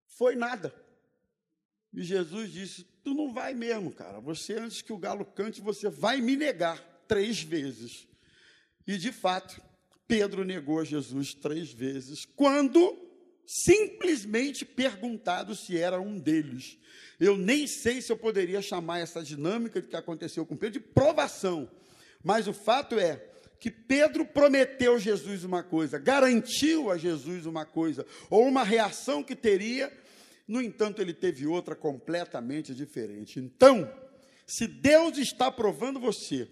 Foi 0.06 0.34
nada. 0.34 0.74
E 1.92 2.02
Jesus 2.02 2.52
disse: 2.52 2.84
Tu 3.02 3.14
não 3.14 3.32
vai 3.32 3.54
mesmo, 3.54 3.92
cara. 3.92 4.20
Você, 4.20 4.54
antes 4.54 4.82
que 4.82 4.92
o 4.92 4.98
galo 4.98 5.24
cante, 5.24 5.60
você 5.60 5.88
vai 5.88 6.20
me 6.20 6.36
negar 6.36 6.78
três 7.06 7.42
vezes. 7.42 8.06
E 8.86 8.96
de 8.96 9.12
fato, 9.12 9.60
Pedro 10.06 10.44
negou 10.44 10.84
Jesus 10.84 11.34
três 11.34 11.72
vezes, 11.72 12.24
quando 12.24 13.08
simplesmente 13.46 14.64
perguntado 14.64 15.54
se 15.54 15.78
era 15.78 16.00
um 16.00 16.18
deles. 16.18 16.78
Eu 17.18 17.36
nem 17.36 17.66
sei 17.66 18.02
se 18.02 18.12
eu 18.12 18.16
poderia 18.16 18.60
chamar 18.60 18.98
essa 18.98 19.22
dinâmica 19.22 19.80
que 19.80 19.96
aconteceu 19.96 20.44
com 20.44 20.56
Pedro 20.56 20.80
de 20.80 20.86
provação, 20.86 21.70
mas 22.22 22.48
o 22.48 22.52
fato 22.52 22.98
é 22.98 23.24
que 23.60 23.70
Pedro 23.70 24.24
prometeu 24.24 24.94
a 24.94 24.98
Jesus 24.98 25.44
uma 25.44 25.62
coisa, 25.62 25.98
garantiu 25.98 26.90
a 26.90 26.96
Jesus 26.96 27.46
uma 27.46 27.64
coisa, 27.64 28.06
ou 28.30 28.46
uma 28.46 28.62
reação 28.62 29.22
que 29.22 29.34
teria, 29.34 29.92
no 30.46 30.62
entanto, 30.62 31.02
ele 31.02 31.12
teve 31.12 31.46
outra 31.46 31.74
completamente 31.74 32.74
diferente. 32.74 33.38
Então, 33.38 33.92
se 34.46 34.66
Deus 34.66 35.18
está 35.18 35.50
provando 35.50 35.98
você, 36.00 36.48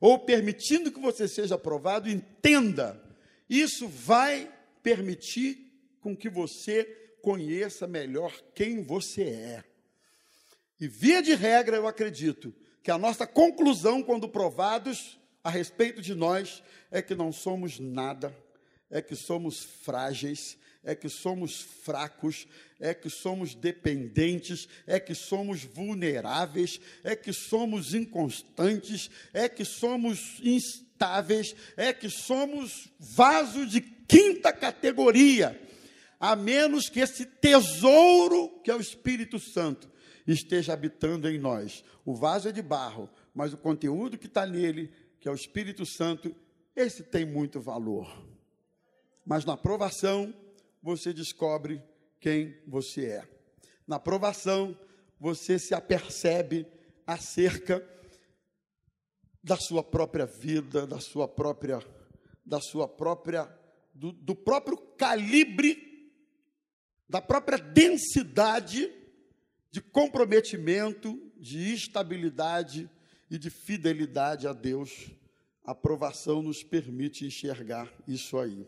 ou 0.00 0.18
permitindo 0.18 0.92
que 0.92 1.00
você 1.00 1.26
seja 1.26 1.54
aprovado, 1.54 2.10
entenda, 2.10 3.02
isso 3.48 3.88
vai 3.88 4.52
permitir 4.82 5.72
com 6.00 6.14
que 6.14 6.28
você 6.28 6.84
conheça 7.22 7.86
melhor 7.86 8.32
quem 8.54 8.82
você 8.82 9.22
é. 9.22 9.64
E 10.78 10.86
via 10.86 11.22
de 11.22 11.34
regra, 11.34 11.76
eu 11.76 11.86
acredito 11.86 12.54
que 12.84 12.90
a 12.90 12.98
nossa 12.98 13.26
conclusão 13.26 14.02
quando 14.02 14.28
provados 14.28 15.18
a 15.42 15.48
respeito 15.48 16.02
de 16.02 16.14
nós 16.14 16.62
é 16.90 17.00
que 17.00 17.14
não 17.14 17.32
somos 17.32 17.80
nada, 17.80 18.36
é 18.90 19.00
que 19.00 19.16
somos 19.16 19.64
frágeis, 19.64 20.58
é 20.84 20.94
que 20.94 21.08
somos 21.08 21.62
fracos, 21.62 22.46
é 22.78 22.92
que 22.92 23.08
somos 23.08 23.54
dependentes, 23.54 24.68
é 24.86 25.00
que 25.00 25.14
somos 25.14 25.64
vulneráveis, 25.64 26.78
é 27.02 27.16
que 27.16 27.32
somos 27.32 27.94
inconstantes, 27.94 29.10
é 29.32 29.48
que 29.48 29.64
somos 29.64 30.38
instáveis, 30.42 31.56
é 31.78 31.90
que 31.90 32.10
somos 32.10 32.90
vaso 33.00 33.66
de 33.66 33.80
quinta 33.80 34.52
categoria, 34.52 35.58
a 36.20 36.36
menos 36.36 36.90
que 36.90 37.00
esse 37.00 37.24
tesouro, 37.24 38.60
que 38.62 38.70
é 38.70 38.74
o 38.74 38.80
Espírito 38.80 39.38
Santo, 39.38 39.93
esteja 40.32 40.72
habitando 40.72 41.28
em 41.28 41.38
nós. 41.38 41.84
O 42.04 42.14
vaso 42.14 42.48
é 42.48 42.52
de 42.52 42.62
barro, 42.62 43.10
mas 43.34 43.52
o 43.52 43.58
conteúdo 43.58 44.16
que 44.16 44.26
está 44.26 44.46
nele, 44.46 44.92
que 45.20 45.28
é 45.28 45.30
o 45.30 45.34
Espírito 45.34 45.84
Santo, 45.84 46.34
esse 46.74 47.02
tem 47.02 47.24
muito 47.24 47.60
valor. 47.60 48.26
Mas 49.24 49.44
na 49.44 49.56
provação, 49.56 50.34
você 50.82 51.12
descobre 51.12 51.82
quem 52.20 52.56
você 52.66 53.06
é. 53.06 53.28
Na 53.86 53.98
provação, 53.98 54.78
você 55.20 55.58
se 55.58 55.74
apercebe 55.74 56.66
acerca 57.06 57.86
da 59.42 59.56
sua 59.56 59.82
própria 59.82 60.24
vida, 60.24 60.86
da 60.86 60.98
sua 61.00 61.28
própria, 61.28 61.80
da 62.44 62.60
sua 62.60 62.88
própria, 62.88 63.48
do, 63.92 64.10
do 64.12 64.34
próprio 64.34 64.76
calibre, 64.76 66.12
da 67.08 67.20
própria 67.20 67.58
densidade 67.58 68.90
de 69.74 69.82
comprometimento, 69.82 71.20
de 71.36 71.74
estabilidade 71.74 72.88
e 73.28 73.36
de 73.36 73.50
fidelidade 73.50 74.46
a 74.46 74.52
Deus. 74.52 75.10
A 75.64 75.72
aprovação 75.72 76.40
nos 76.40 76.62
permite 76.62 77.26
enxergar 77.26 77.92
isso 78.06 78.38
aí. 78.38 78.64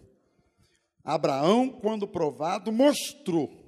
Abraão, 1.05 1.71
quando 1.71 2.09
provado, 2.09 2.73
mostrou 2.73 3.65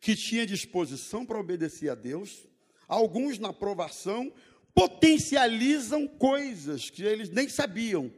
que 0.00 0.16
tinha 0.16 0.46
disposição 0.46 1.26
para 1.26 1.38
obedecer 1.38 1.90
a 1.90 1.94
Deus. 1.94 2.48
Alguns, 2.88 3.38
na 3.38 3.50
aprovação, 3.50 4.32
potencializam 4.74 6.08
coisas 6.08 6.88
que 6.88 7.02
eles 7.02 7.28
nem 7.28 7.46
sabiam 7.46 8.10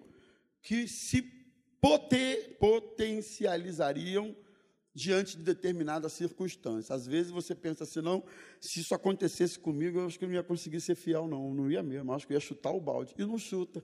que 0.62 0.86
se 0.86 1.20
potencializariam 2.60 4.36
diante 4.98 5.36
de 5.36 5.44
determinadas 5.44 6.12
circunstâncias. 6.12 6.90
Às 6.90 7.06
vezes 7.06 7.30
você 7.30 7.54
pensa 7.54 7.84
assim, 7.84 8.00
não, 8.00 8.24
se 8.60 8.80
isso 8.80 8.92
acontecesse 8.94 9.56
comigo, 9.56 10.00
eu 10.00 10.06
acho 10.06 10.18
que 10.18 10.24
eu 10.24 10.28
não 10.28 10.34
ia 10.34 10.42
conseguir 10.42 10.80
ser 10.80 10.96
fiel, 10.96 11.28
não, 11.28 11.54
não 11.54 11.70
ia 11.70 11.82
mesmo, 11.84 12.12
acho 12.12 12.26
que 12.26 12.32
eu 12.32 12.36
ia 12.36 12.40
chutar 12.40 12.72
o 12.72 12.80
balde. 12.80 13.14
E 13.16 13.24
não 13.24 13.38
chuta. 13.38 13.82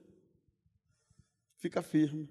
Fica 1.55 1.81
firme. 1.81 2.29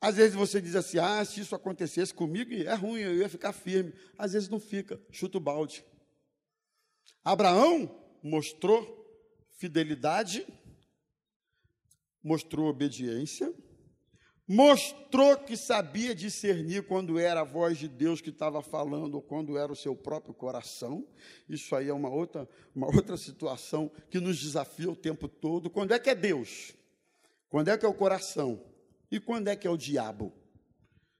Às 0.00 0.16
vezes 0.16 0.34
você 0.34 0.60
diz 0.60 0.74
assim: 0.74 0.98
ah, 0.98 1.24
se 1.24 1.40
isso 1.40 1.54
acontecesse 1.54 2.12
comigo, 2.12 2.52
é 2.52 2.74
ruim, 2.74 3.00
eu 3.00 3.16
ia 3.16 3.28
ficar 3.28 3.52
firme. 3.52 3.92
Às 4.18 4.32
vezes 4.32 4.48
não 4.48 4.58
fica, 4.58 5.00
chuta 5.12 5.38
o 5.38 5.40
balde. 5.40 5.84
Abraão 7.24 7.88
mostrou 8.22 8.96
fidelidade, 9.56 10.44
mostrou 12.22 12.68
obediência, 12.68 13.54
mostrou 14.48 15.36
que 15.36 15.58
sabia 15.58 16.14
discernir 16.14 16.84
quando 16.84 17.18
era 17.18 17.42
a 17.42 17.44
voz 17.44 17.76
de 17.76 17.86
Deus 17.86 18.22
que 18.22 18.30
estava 18.30 18.62
falando 18.62 19.16
ou 19.16 19.22
quando 19.22 19.58
era 19.58 19.70
o 19.70 19.76
seu 19.76 19.94
próprio 19.94 20.32
coração. 20.32 21.06
Isso 21.46 21.76
aí 21.76 21.88
é 21.88 21.92
uma 21.92 22.08
outra, 22.08 22.48
uma 22.74 22.86
outra 22.86 23.18
situação 23.18 23.90
que 24.08 24.18
nos 24.18 24.38
desafia 24.38 24.90
o 24.90 24.96
tempo 24.96 25.28
todo. 25.28 25.68
Quando 25.68 25.92
é 25.92 25.98
que 25.98 26.08
é 26.08 26.14
Deus? 26.14 26.72
Quando 27.50 27.68
é 27.68 27.76
que 27.76 27.84
é 27.84 27.88
o 27.88 27.92
coração? 27.94 28.64
E 29.10 29.20
quando 29.20 29.48
é 29.48 29.56
que 29.56 29.66
é 29.66 29.70
o 29.70 29.76
diabo? 29.76 30.32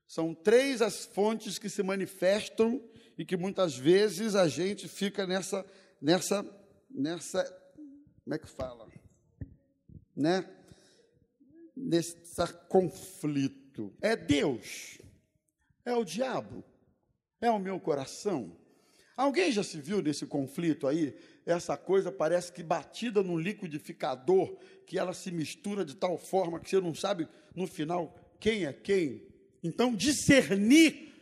São 0.07 0.35
três 0.35 0.81
as 0.81 1.05
fontes 1.05 1.59
que 1.59 1.69
se 1.69 1.83
manifestam 1.83 2.83
e 3.19 3.27
que 3.27 3.37
muitas 3.37 3.77
vezes 3.77 4.35
a 4.35 4.49
gente 4.49 4.88
fica 4.88 5.27
nessa, 5.27 5.67
nessa, 6.01 6.47
nessa, 6.91 7.45
como 8.25 8.35
é 8.35 8.38
que 8.38 8.49
fala? 8.49 8.88
Né? 10.17 10.49
Nesse 11.79 12.17
conflito. 12.69 13.95
É 14.03 14.17
Deus? 14.17 14.99
É 15.85 15.95
o 15.95 16.05
diabo? 16.05 16.64
É 17.41 17.51
o 17.51 17.59
meu 17.59 17.79
coração? 17.79 18.57
Alguém 19.17 19.51
já 19.51 19.62
se 19.62 19.81
viu 19.81 20.03
nesse 20.03 20.27
conflito 20.27 20.87
aí? 20.87 21.17
Essa 21.47 21.77
coisa 21.77 22.12
parece 22.12 22.53
que 22.53 22.62
batida 22.62 23.23
num 23.23 23.38
liquidificador, 23.38 24.57
que 24.87 24.99
ela 24.99 25.12
se 25.12 25.31
mistura 25.31 25.85
de 25.85 25.97
tal 25.97 26.19
forma 26.19 26.61
que 26.61 26.69
você 26.69 26.81
não 26.81 26.95
sabe 26.95 27.29
no 27.55 27.67
final 27.67 28.14
quem 28.38 28.67
é 28.67 28.73
quem. 28.73 29.27
Então, 29.62 29.95
discernir 29.95 31.12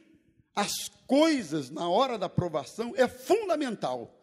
as 0.55 0.89
coisas 1.07 1.71
na 1.71 1.89
hora 1.89 2.19
da 2.19 2.27
aprovação 2.27 2.93
é 2.97 3.07
fundamental, 3.07 4.21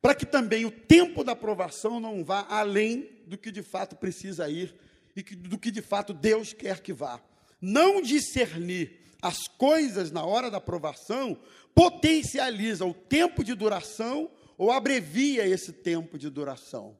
para 0.00 0.14
que 0.14 0.24
também 0.24 0.64
o 0.64 0.70
tempo 0.70 1.24
da 1.24 1.32
aprovação 1.32 1.98
não 1.98 2.24
vá 2.24 2.46
além 2.48 3.22
do 3.26 3.36
que 3.36 3.50
de 3.50 3.62
fato 3.62 3.96
precisa 3.96 4.48
ir 4.48 4.74
e 5.14 5.22
do 5.22 5.58
que 5.58 5.70
de 5.70 5.82
fato 5.82 6.12
Deus 6.12 6.52
quer 6.52 6.80
que 6.80 6.92
vá. 6.92 7.20
Não 7.60 8.00
discernir 8.00 9.00
as 9.20 9.46
coisas 9.46 10.10
na 10.10 10.24
hora 10.24 10.50
da 10.50 10.58
aprovação 10.58 11.38
potencializa 11.74 12.84
o 12.84 12.94
tempo 12.94 13.44
de 13.44 13.54
duração 13.54 14.30
ou 14.56 14.70
abrevia 14.70 15.46
esse 15.46 15.72
tempo 15.72 16.18
de 16.18 16.28
duração, 16.28 16.98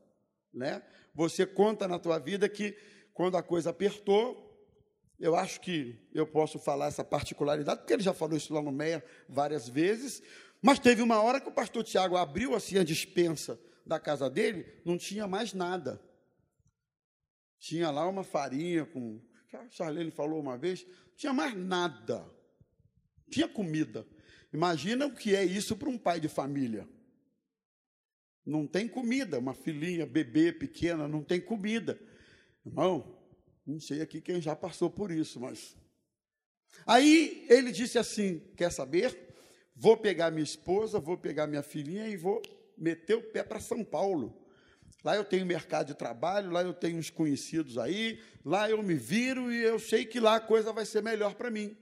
né? 0.53 0.83
Você 1.15 1.45
conta 1.45 1.89
na 1.89 1.99
tua 1.99 2.19
vida 2.19 2.49
que 2.49 2.77
quando 3.13 3.37
a 3.37 3.43
coisa 3.43 3.71
apertou, 3.71 4.47
eu 5.19 5.37
acho 5.37 5.61
que 5.61 5.99
eu 6.15 6.27
posso 6.27 6.59
falar 6.59 6.87
essa 6.87 7.05
particularidade, 7.05 7.81
porque 7.81 7.93
ele 7.93 8.03
já 8.03 8.15
falou 8.15 8.37
isso 8.37 8.55
lá 8.55 8.63
no 8.63 8.73
Meia 8.73 9.05
várias 9.29 9.69
vezes, 9.69 10.23
mas 10.63 10.79
teve 10.79 11.03
uma 11.03 11.21
hora 11.21 11.41
que 11.41 11.49
o 11.49 11.53
pastor 11.53 11.85
Tiago 11.85 12.17
abriu 12.17 12.55
assim 12.55 12.79
a 12.79 12.85
dispensa 12.85 13.61
da 13.85 13.99
casa 13.99 14.31
dele, 14.31 14.67
não 14.85 14.97
tinha 14.97 15.27
mais 15.27 15.53
nada. 15.53 16.01
Tinha 17.61 17.91
lá 17.91 18.09
uma 18.09 18.25
farinha 18.25 18.87
com. 18.87 19.21
A 19.53 19.69
Charlene 19.69 20.11
falou 20.11 20.41
uma 20.41 20.57
vez, 20.57 20.87
não 20.87 21.15
tinha 21.17 21.33
mais 21.33 21.55
nada. 21.55 22.25
Tinha 23.31 23.47
comida. 23.47 24.07
Imagina 24.53 25.07
o 25.07 25.15
que 25.15 25.37
é 25.37 25.45
isso 25.45 25.77
para 25.77 25.89
um 25.89 25.99
pai 25.99 26.19
de 26.19 26.29
família. 26.29 26.89
Não 28.47 28.67
tem 28.67 28.89
comida, 28.89 29.39
uma 29.39 29.55
filhinha, 29.55 30.07
bebê 30.07 30.53
pequena, 30.53 31.07
não 31.07 31.23
tem 31.23 31.41
comida. 31.41 32.01
Irmão, 32.65 33.17
não 33.67 33.79
sei 33.79 34.01
aqui 34.01 34.21
quem 34.21 34.41
já 34.41 34.57
passou 34.57 34.89
por 34.89 35.11
isso, 35.11 35.39
mas. 35.39 35.77
Aí 36.87 37.45
ele 37.51 37.71
disse 37.71 37.99
assim: 37.99 38.41
Quer 38.57 38.73
saber? 38.73 39.29
Vou 39.77 39.97
pegar 39.97 40.31
minha 40.31 40.45
esposa, 40.45 40.99
vou 40.99 41.19
pegar 41.19 41.47
minha 41.47 41.63
filhinha 41.63 42.09
e 42.09 42.17
vou 42.17 42.41
meter 42.77 43.17
o 43.17 43.23
pé 43.23 43.43
para 43.43 43.61
São 43.61 43.85
Paulo. 43.85 44.41
Lá 45.03 45.17
eu 45.17 45.25
tenho 45.25 45.47
mercado 45.47 45.89
de 45.89 45.95
trabalho, 45.95 46.51
lá 46.51 46.63
eu 46.63 46.75
tenho 46.75 46.99
uns 46.99 47.11
conhecidos 47.11 47.79
aí, 47.79 48.21
lá 48.45 48.69
eu 48.69 48.83
me 48.83 48.95
viro 48.95 49.51
e 49.51 49.63
eu 49.63 49.79
sei 49.79 50.05
que 50.05 50.21
lá 50.21 50.37
a 50.37 50.41
coisa 50.41 50.73
vai 50.73 50.85
ser 50.85 51.03
melhor 51.03 51.35
para 51.35 51.51
mim. 51.51 51.77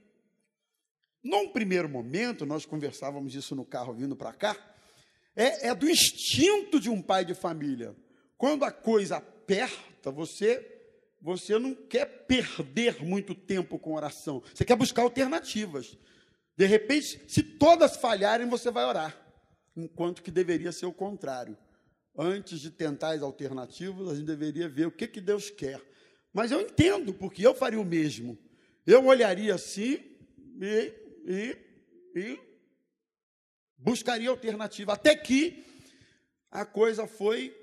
Num 1.23 1.49
primeiro 1.49 1.89
momento, 1.89 2.45
nós 2.45 2.65
conversávamos 2.65 3.35
isso 3.35 3.55
no 3.55 3.65
carro 3.65 3.93
vindo 3.93 4.15
para 4.15 4.31
cá, 4.31 4.55
é, 5.35 5.67
é 5.67 5.75
do 5.75 5.89
instinto 5.89 6.79
de 6.79 6.89
um 6.89 7.01
pai 7.01 7.25
de 7.25 7.33
família. 7.33 7.95
Quando 8.37 8.63
a 8.63 8.71
coisa 8.71 9.17
aperta, 9.17 10.11
você 10.11 10.77
você 11.21 11.59
não 11.59 11.75
quer 11.75 12.05
perder 12.05 13.03
muito 13.03 13.35
tempo 13.35 13.77
com 13.77 13.93
oração. 13.93 14.41
Você 14.53 14.63
quer 14.63 14.75
buscar 14.75 15.01
alternativas. 15.01 15.97
De 16.55 16.65
repente, 16.65 17.21
se 17.27 17.43
todas 17.43 17.97
falharem, 17.97 18.47
você 18.47 18.71
vai 18.71 18.85
orar. 18.85 19.17
Enquanto 19.75 20.23
que 20.23 20.31
deveria 20.31 20.71
ser 20.71 20.85
o 20.85 20.93
contrário. 20.93 21.57
Antes 22.21 22.59
de 22.59 22.69
tentar 22.69 23.11
as 23.11 23.21
alternativas, 23.21 24.09
a 24.09 24.13
gente 24.13 24.25
deveria 24.25 24.67
ver 24.67 24.87
o 24.87 24.91
que, 24.91 25.07
que 25.07 25.21
Deus 25.21 25.49
quer. 25.49 25.81
Mas 26.33 26.51
eu 26.51 26.59
entendo, 26.59 27.13
porque 27.13 27.47
eu 27.47 27.55
faria 27.55 27.79
o 27.79 27.85
mesmo. 27.85 28.37
Eu 28.85 29.05
olharia 29.05 29.55
assim 29.55 30.03
e, 30.59 30.93
e, 31.25 31.57
e 32.13 32.39
buscaria 33.77 34.29
alternativa. 34.29 34.91
Até 34.91 35.15
que 35.15 35.63
a 36.51 36.65
coisa 36.65 37.07
foi 37.07 37.55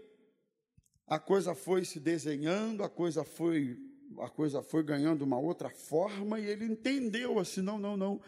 a 1.07 1.19
coisa 1.19 1.55
foi 1.55 1.85
se 1.85 2.01
desenhando, 2.01 2.83
a 2.83 2.89
coisa 2.89 3.25
foi 3.25 3.79
a 4.21 4.31
coisa 4.31 4.63
foi 4.63 4.83
ganhando 4.83 5.21
uma 5.21 5.39
outra 5.39 5.69
forma 5.69 6.41
e 6.41 6.47
ele 6.47 6.65
entendeu 6.65 7.39
assim, 7.39 7.61
não, 7.61 7.79
não, 7.79 7.95
não. 7.95 8.23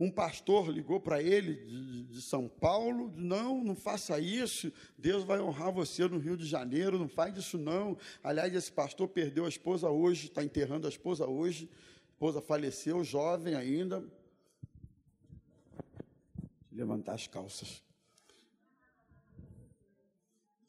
Um 0.00 0.10
pastor 0.12 0.70
ligou 0.70 1.00
para 1.00 1.20
ele 1.20 1.54
de, 1.54 2.04
de, 2.04 2.22
São 2.22 2.48
Paulo, 2.48 3.12
não, 3.16 3.64
não 3.64 3.74
faça 3.74 4.20
isso, 4.20 4.72
Deus 4.96 5.24
vai 5.24 5.40
honrar 5.40 5.72
você 5.72 6.06
no 6.06 6.18
Rio 6.18 6.36
de 6.36 6.46
Janeiro, 6.46 6.98
não 6.98 7.08
faz 7.08 7.36
isso 7.36 7.58
não. 7.58 7.98
Aliás, 8.22 8.54
esse 8.54 8.70
pastor 8.70 9.08
perdeu 9.08 9.44
a 9.44 9.48
esposa 9.48 9.90
hoje, 9.90 10.28
está 10.28 10.44
enterrando 10.44 10.86
a 10.86 10.90
esposa 10.90 11.26
hoje, 11.26 11.68
a 12.06 12.10
esposa 12.12 12.40
faleceu, 12.40 13.02
jovem 13.02 13.56
ainda. 13.56 14.04
Levantar 16.70 17.14
as 17.14 17.26
calças. 17.26 17.82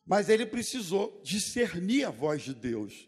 Mas 0.04 0.28
ele 0.28 0.44
precisou 0.44 1.22
discernir 1.24 2.04
a 2.04 2.10
voz 2.10 2.42
de 2.42 2.56
Deus 2.56 3.08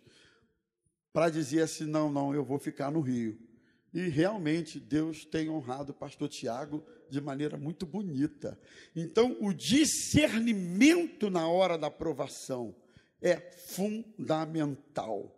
para 1.12 1.31
dizer 1.31 1.63
assim: 1.63 1.86
não, 1.86 2.12
não, 2.12 2.31
eu 2.31 2.43
vou 2.43 2.60
ficar 2.60 2.91
no 2.91 3.01
Rio. 3.01 3.39
E 3.93 4.08
realmente 4.08 4.80
Deus 4.80 5.25
tem 5.25 5.49
honrado 5.49 5.91
o 5.91 5.95
pastor 5.95 6.30
Tiago 6.30 6.84
de 7.10 7.19
maneira 7.19 7.58
muito 7.58 7.86
bonita. 7.86 8.60
Então, 8.95 9.38
o 9.41 9.54
discernimento 9.54 11.30
na 11.30 11.47
hora 11.47 11.77
da 11.77 11.88
aprovação 11.88 12.75
é 13.21 13.36
fundamental. 13.67 15.36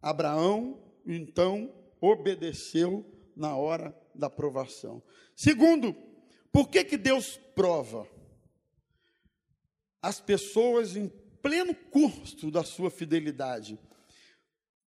Abraão, 0.00 0.80
então, 1.04 1.74
obedeceu 2.00 3.04
na 3.34 3.56
hora 3.56 3.96
da 4.14 4.28
aprovação. 4.28 5.02
Segundo, 5.34 5.96
por 6.52 6.68
que, 6.68 6.84
que 6.84 6.96
Deus 6.96 7.36
prova? 7.54 8.06
as 10.02 10.20
pessoas 10.20 10.96
em 10.96 11.08
pleno 11.42 11.74
curso 11.74 12.50
da 12.50 12.64
sua 12.64 12.90
fidelidade, 12.90 13.78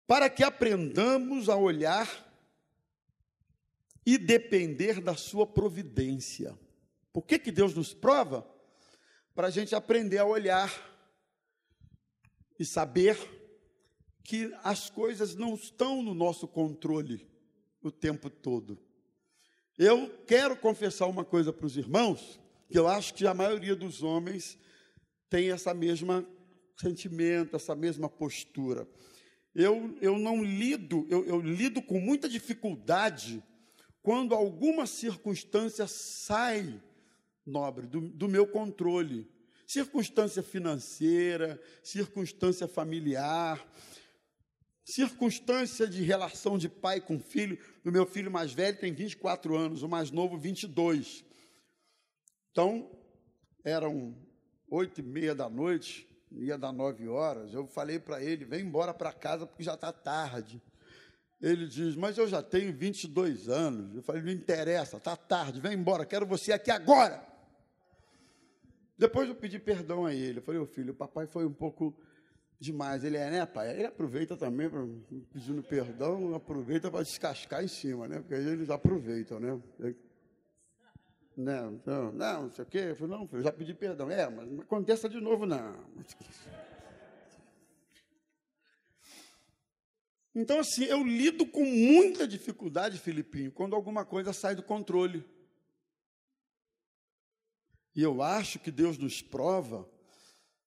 para 0.07 0.29
que 0.29 0.43
aprendamos 0.43 1.49
a 1.49 1.57
olhar 1.57 2.29
e 4.13 4.19
depender 4.19 5.01
da 5.01 5.15
sua 5.15 5.47
providência. 5.47 6.59
Por 7.13 7.25
que, 7.25 7.39
que 7.39 7.53
Deus 7.53 7.75
nos 7.75 7.93
prova? 7.93 8.47
para 9.35 9.47
a 9.49 9.51
gente 9.51 9.75
aprender 9.75 10.19
a 10.19 10.25
olhar 10.27 10.71
e 12.59 12.65
saber 12.65 13.17
que 14.23 14.53
as 14.63 14.91
coisas 14.91 15.35
não 15.35 15.55
estão 15.55 16.03
no 16.03 16.13
nosso 16.13 16.47
controle 16.47 17.27
o 17.83 17.91
tempo 17.91 18.29
todo. 18.29 18.79
Eu 19.79 20.11
quero 20.27 20.57
confessar 20.57 21.07
uma 21.07 21.25
coisa 21.25 21.53
para 21.53 21.65
os 21.65 21.77
irmãos, 21.77 22.39
que 22.69 22.79
eu 22.79 22.87
acho 22.87 23.15
que 23.15 23.27
a 23.27 23.33
maioria 23.33 23.75
dos 23.75 24.03
homens 24.03 24.59
tem 25.31 25.51
essa 25.51 25.73
mesma 25.73 26.27
sentimento, 26.77 27.57
essa 27.57 27.75
mesma 27.75 28.09
postura. 28.09 28.87
Eu, 29.55 29.97
eu 30.03 30.19
não 30.19 30.45
lido, 30.45 31.07
eu, 31.09 31.25
eu 31.25 31.41
lido 31.41 31.81
com 31.81 31.99
muita 31.99 32.29
dificuldade 32.29 33.43
quando 34.03 34.35
alguma 34.35 34.87
circunstância 34.87 35.87
sai, 35.87 36.81
nobre, 37.45 37.87
do, 37.87 38.01
do 38.01 38.29
meu 38.29 38.47
controle. 38.47 39.31
Circunstância 39.67 40.43
financeira, 40.43 41.61
circunstância 41.83 42.67
familiar, 42.67 43.65
circunstância 44.85 45.87
de 45.87 46.03
relação 46.03 46.59
de 46.59 46.69
pai 46.69 47.01
com 47.01 47.21
filho. 47.21 47.59
O 47.85 47.91
meu 47.91 48.05
filho 48.05 48.31
mais 48.31 48.53
velho 48.53 48.79
tem 48.79 48.93
24 48.93 49.57
anos, 49.57 49.83
o 49.83 49.89
mais 49.89 50.11
novo, 50.11 50.37
22. 50.37 51.25
Então, 52.51 52.91
eram 53.63 54.17
oito 54.69 55.01
e 55.01 55.05
meia 55.05 55.35
da 55.35 55.49
noite, 55.49 56.09
ia 56.33 56.59
dar 56.59 56.73
nove 56.73 57.07
horas. 57.07 57.53
Eu 57.53 57.67
falei 57.67 57.99
para 57.99 58.23
ele: 58.23 58.45
vem 58.45 58.63
embora 58.63 58.93
para 58.93 59.13
casa 59.13 59.47
porque 59.47 59.63
já 59.63 59.75
está 59.75 59.93
tarde. 59.93 60.61
Ele 61.41 61.67
diz: 61.67 61.97
Mas 61.97 62.19
eu 62.19 62.29
já 62.29 62.43
tenho 62.43 62.73
22 62.73 63.49
anos. 63.49 63.97
Eu 63.97 64.03
falei: 64.03 64.23
Não 64.23 64.31
interessa, 64.31 64.99
está 64.99 65.17
tarde, 65.17 65.61
vem 65.61 65.75
embora, 65.75 66.05
quero 66.05 66.27
você 66.27 66.53
aqui 66.53 66.71
agora. 66.71 67.27
Depois 68.99 69.29
eu 69.29 69.35
pedi 69.35 69.59
perdão 69.59 70.05
a 70.05 70.15
ele. 70.15 70.39
Eu 70.39 70.43
falei: 70.43 70.61
Ô 70.61 70.67
filho, 70.67 70.93
o 70.93 70.97
papai 70.97 71.27
foi 71.27 71.47
um 71.47 71.53
pouco 71.53 71.97
demais. 72.59 73.03
Ele 73.03 73.17
é, 73.17 73.31
né, 73.31 73.47
pai? 73.47 73.71
Ele 73.75 73.87
aproveita 73.87 74.37
também, 74.37 74.69
pra, 74.69 74.87
pedindo 75.33 75.63
perdão, 75.63 76.35
aproveita 76.35 76.91
para 76.91 77.03
descascar 77.03 77.65
em 77.65 77.69
cima, 77.69 78.07
né? 78.07 78.19
Porque 78.21 78.35
eles 78.35 78.69
aproveitam, 78.69 79.41
né? 79.41 79.59
Não, 81.37 81.81
não, 81.87 82.13
não, 82.13 82.43
não 82.43 82.51
sei 82.51 82.65
o 82.65 82.69
quê. 82.69 82.79
Eu 82.91 82.97
falei, 82.97 83.17
não, 83.17 83.29
eu 83.33 83.43
já 83.43 83.51
pedi 83.51 83.73
perdão. 83.73 84.11
É, 84.11 84.29
mas 84.29 84.47
não 84.47 84.61
aconteça 84.61 85.09
de 85.09 85.19
novo, 85.19 85.47
não. 85.47 85.75
Então, 90.35 90.61
assim, 90.61 90.85
eu 90.85 91.05
lido 91.05 91.45
com 91.45 91.65
muita 91.65 92.27
dificuldade, 92.27 92.99
Filipinho, 92.99 93.51
quando 93.51 93.75
alguma 93.75 94.05
coisa 94.05 94.33
sai 94.33 94.55
do 94.55 94.63
controle. 94.63 95.25
E 97.95 98.03
eu 98.03 98.23
acho 98.23 98.59
que 98.59 98.71
Deus 98.71 98.97
nos 98.97 99.21
prova 99.21 99.89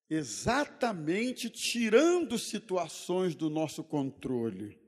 exatamente 0.08 1.48
tirando 1.48 2.38
situações 2.38 3.34
do 3.34 3.48
nosso 3.48 3.82
controle, 3.82 4.78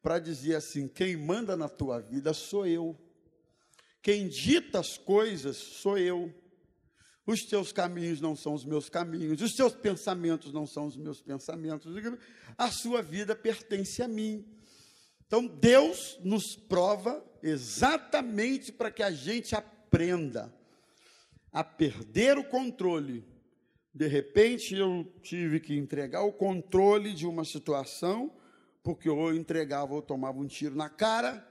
para 0.00 0.18
dizer 0.18 0.54
assim: 0.54 0.86
quem 0.86 1.16
manda 1.16 1.56
na 1.56 1.68
tua 1.68 2.00
vida 2.00 2.32
sou 2.32 2.66
eu, 2.66 2.96
quem 4.00 4.28
dita 4.28 4.78
as 4.78 4.96
coisas 4.96 5.56
sou 5.56 5.98
eu. 5.98 6.32
Os 7.26 7.44
teus 7.44 7.72
caminhos 7.72 8.20
não 8.20 8.34
são 8.34 8.54
os 8.54 8.64
meus 8.64 8.88
caminhos, 8.88 9.40
os 9.40 9.54
teus 9.54 9.74
pensamentos 9.74 10.52
não 10.52 10.66
são 10.66 10.86
os 10.86 10.96
meus 10.96 11.20
pensamentos, 11.20 11.92
a 12.56 12.70
sua 12.70 13.02
vida 13.02 13.36
pertence 13.36 14.02
a 14.02 14.08
mim. 14.08 14.44
Então, 15.26 15.46
Deus 15.46 16.18
nos 16.24 16.56
prova 16.56 17.24
exatamente 17.42 18.72
para 18.72 18.90
que 18.90 19.02
a 19.02 19.12
gente 19.12 19.54
aprenda 19.54 20.52
a 21.52 21.62
perder 21.62 22.38
o 22.38 22.44
controle 22.44 23.24
de 23.92 24.06
repente 24.06 24.74
eu 24.76 25.04
tive 25.20 25.58
que 25.58 25.76
entregar 25.76 26.22
o 26.22 26.32
controle 26.32 27.12
de 27.12 27.26
uma 27.26 27.44
situação, 27.44 28.32
porque 28.82 29.10
ou 29.10 29.30
eu 29.30 29.36
entregava 29.36 29.94
ou 29.94 30.00
tomava 30.00 30.38
um 30.38 30.46
tiro 30.46 30.76
na 30.76 30.88
cara, 30.88 31.46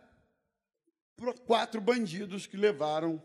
para 1.17 1.34
quatro 1.34 1.82
bandidos 1.82 2.47
que 2.47 2.55
levaram. 2.55 3.21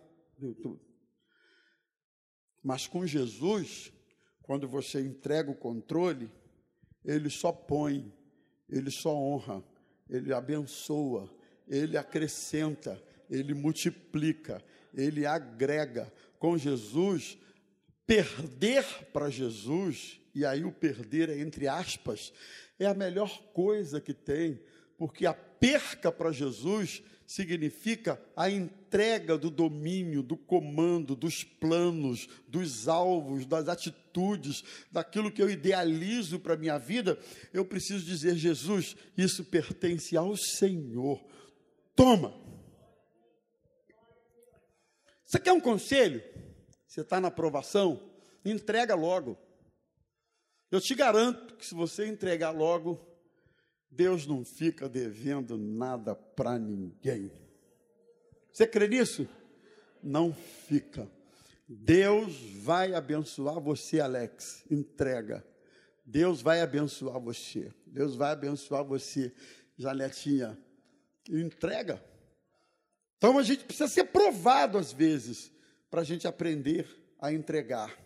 Mas 2.64 2.86
com 2.86 3.06
Jesus, 3.06 3.92
quando 4.42 4.66
você 4.66 4.98
entrega 4.98 5.50
o 5.50 5.54
controle, 5.54 6.30
ele 7.04 7.28
só 7.28 7.52
põe, 7.52 8.10
ele 8.70 8.90
só 8.90 9.14
honra, 9.14 9.62
ele 10.08 10.32
abençoa, 10.32 11.30
ele 11.68 11.98
acrescenta, 11.98 13.00
ele 13.28 13.52
multiplica, 13.52 14.64
ele 14.94 15.26
agrega. 15.26 16.10
Com 16.38 16.56
Jesus, 16.56 17.36
perder 18.06 18.84
para 19.12 19.28
Jesus, 19.28 20.20
e 20.34 20.44
aí 20.46 20.64
o 20.64 20.72
perder 20.72 21.28
é 21.28 21.38
entre 21.38 21.68
aspas, 21.68 22.32
é 22.78 22.86
a 22.86 22.94
melhor 22.94 23.42
coisa 23.52 24.00
que 24.00 24.14
tem, 24.14 24.58
porque 24.96 25.26
a 25.26 25.34
perca 25.34 26.10
para 26.10 26.32
Jesus 26.32 27.02
significa 27.26 28.20
a 28.36 28.50
entrega 28.50 29.38
do 29.38 29.50
domínio, 29.50 30.22
do 30.22 30.36
comando, 30.36 31.16
dos 31.16 31.42
planos, 31.42 32.28
dos 32.46 32.88
alvos, 32.88 33.46
das 33.46 33.68
atitudes, 33.68 34.62
daquilo 34.90 35.32
que 35.32 35.42
eu 35.42 35.50
idealizo 35.50 36.38
para 36.38 36.54
a 36.54 36.58
minha 36.58 36.78
vida. 36.78 37.18
Eu 37.52 37.64
preciso 37.64 38.04
dizer, 38.04 38.36
Jesus, 38.36 38.96
isso 39.16 39.44
pertence 39.44 40.16
ao 40.16 40.36
Senhor. 40.36 41.24
Toma. 41.96 42.34
Você 45.24 45.38
quer 45.40 45.52
um 45.52 45.60
conselho? 45.60 46.22
Você 46.86 47.00
está 47.00 47.20
na 47.20 47.28
aprovação? 47.28 48.12
Entrega 48.44 48.94
logo. 48.94 49.38
Eu 50.70 50.80
te 50.80 50.94
garanto 50.94 51.56
que 51.56 51.64
se 51.64 51.74
você 51.74 52.06
entregar 52.06 52.50
logo, 52.50 53.13
Deus 53.94 54.26
não 54.26 54.44
fica 54.44 54.88
devendo 54.88 55.56
nada 55.56 56.14
para 56.14 56.58
ninguém. 56.58 57.30
Você 58.52 58.66
crê 58.66 58.88
nisso? 58.88 59.28
Não 60.02 60.32
fica. 60.32 61.08
Deus 61.68 62.38
vai 62.56 62.94
abençoar 62.94 63.60
você, 63.60 64.00
Alex. 64.00 64.64
Entrega. 64.70 65.44
Deus 66.04 66.42
vai 66.42 66.60
abençoar 66.60 67.18
você. 67.20 67.72
Deus 67.86 68.14
vai 68.16 68.32
abençoar 68.32 68.84
você, 68.84 69.32
Janetinha. 69.76 70.58
Entrega. 71.28 72.02
Então 73.16 73.38
a 73.38 73.42
gente 73.42 73.64
precisa 73.64 73.88
ser 73.88 74.04
provado 74.04 74.76
às 74.76 74.92
vezes 74.92 75.50
para 75.88 76.02
a 76.02 76.04
gente 76.04 76.26
aprender 76.26 76.86
a 77.18 77.32
entregar, 77.32 77.96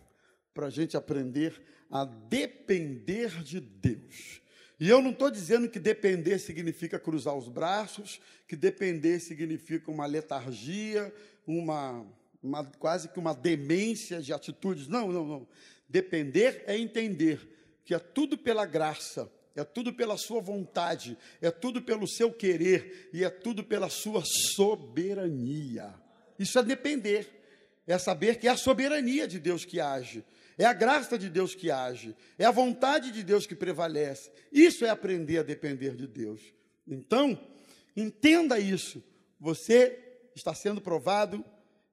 para 0.54 0.66
a 0.66 0.70
gente 0.70 0.96
aprender 0.96 1.60
a 1.90 2.04
depender 2.04 3.42
de 3.42 3.58
Deus. 3.58 4.40
E 4.80 4.88
eu 4.88 5.02
não 5.02 5.10
estou 5.10 5.30
dizendo 5.30 5.68
que 5.68 5.78
depender 5.78 6.38
significa 6.38 6.98
cruzar 6.98 7.34
os 7.34 7.48
braços, 7.48 8.20
que 8.46 8.54
depender 8.54 9.18
significa 9.18 9.90
uma 9.90 10.06
letargia, 10.06 11.12
uma, 11.46 12.06
uma 12.42 12.64
quase 12.64 13.08
que 13.08 13.18
uma 13.18 13.34
demência 13.34 14.22
de 14.22 14.32
atitudes. 14.32 14.86
Não, 14.86 15.10
não, 15.10 15.26
não. 15.26 15.48
Depender 15.88 16.62
é 16.66 16.78
entender 16.78 17.40
que 17.84 17.92
é 17.92 17.98
tudo 17.98 18.38
pela 18.38 18.64
graça, 18.64 19.30
é 19.56 19.64
tudo 19.64 19.92
pela 19.92 20.16
sua 20.16 20.40
vontade, 20.40 21.18
é 21.40 21.50
tudo 21.50 21.82
pelo 21.82 22.06
seu 22.06 22.32
querer 22.32 23.10
e 23.12 23.24
é 23.24 23.30
tudo 23.30 23.64
pela 23.64 23.88
sua 23.88 24.22
soberania. 24.54 25.92
Isso 26.38 26.56
é 26.58 26.62
depender 26.62 27.38
é 27.88 27.98
saber 27.98 28.36
que 28.38 28.46
é 28.46 28.50
a 28.50 28.56
soberania 28.56 29.26
de 29.26 29.38
Deus 29.38 29.64
que 29.64 29.80
age, 29.80 30.22
é 30.58 30.64
a 30.64 30.72
graça 30.72 31.16
de 31.16 31.30
Deus 31.30 31.54
que 31.54 31.70
age, 31.70 32.14
é 32.36 32.44
a 32.44 32.50
vontade 32.50 33.12
de 33.12 33.22
Deus 33.22 33.46
que 33.46 33.54
prevalece. 33.54 34.30
Isso 34.52 34.84
é 34.84 34.90
aprender 34.90 35.38
a 35.38 35.42
depender 35.42 35.94
de 35.94 36.06
Deus. 36.06 36.52
Então, 36.86 37.38
entenda 37.96 38.58
isso. 38.58 39.02
Você 39.40 39.98
está 40.34 40.52
sendo 40.52 40.80
provado 40.80 41.44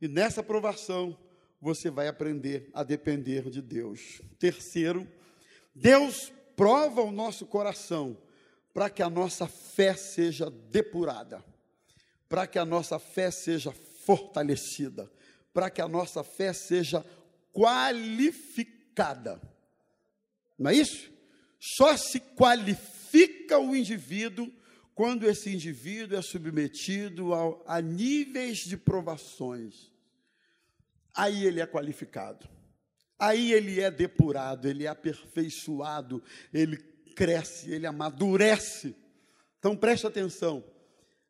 e 0.02 0.08
nessa 0.08 0.42
provação 0.42 1.18
você 1.62 1.90
vai 1.90 2.08
aprender 2.08 2.70
a 2.74 2.84
depender 2.84 3.50
de 3.50 3.62
Deus. 3.62 4.22
Terceiro, 4.40 5.08
Deus 5.74 6.34
prova 6.56 7.02
o 7.02 7.12
nosso 7.12 7.46
coração 7.46 8.18
para 8.74 8.90
que 8.90 9.04
a 9.04 9.10
nossa 9.10 9.48
fé 9.48 9.94
seja 9.94 10.50
depurada, 10.50 11.44
para 12.28 12.48
que 12.48 12.58
a 12.58 12.66
nossa 12.66 12.98
fé 12.98 13.30
seja 13.30 13.72
fortalecida 13.72 15.10
para 15.56 15.70
que 15.70 15.82
a 15.82 15.88
nossa 15.88 16.22
fé 16.22 16.52
seja 16.52 17.04
qualificada. 17.56 19.42
Não 20.60 20.70
é 20.70 20.76
isso? 20.76 21.10
Só 21.58 21.96
se 21.96 22.20
qualifica 22.20 23.58
o 23.58 23.74
indivíduo 23.74 24.52
quando 24.94 25.26
esse 25.26 25.50
indivíduo 25.54 26.18
é 26.18 26.22
submetido 26.22 27.34
a, 27.34 27.78
a 27.78 27.82
níveis 27.82 28.60
de 28.60 28.76
provações. 28.76 29.92
Aí 31.14 31.46
ele 31.46 31.62
é 31.62 31.66
qualificado. 31.66 32.48
Aí 33.18 33.54
ele 33.54 33.80
é 33.80 33.90
depurado, 33.90 34.68
ele 34.68 34.84
é 34.84 34.88
aperfeiçoado, 34.88 36.22
ele 36.54 36.76
cresce, 37.16 37.72
ele 37.72 37.88
amadurece. 37.88 38.94
Então 39.58 39.78
preste 39.78 40.06
atenção. 40.06 40.62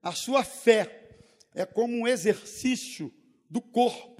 A 0.01 0.11
sua 0.11 0.43
fé 0.43 1.19
é 1.53 1.65
como 1.65 1.95
um 1.95 2.07
exercício 2.07 3.13
do 3.49 3.61
corpo 3.61 4.14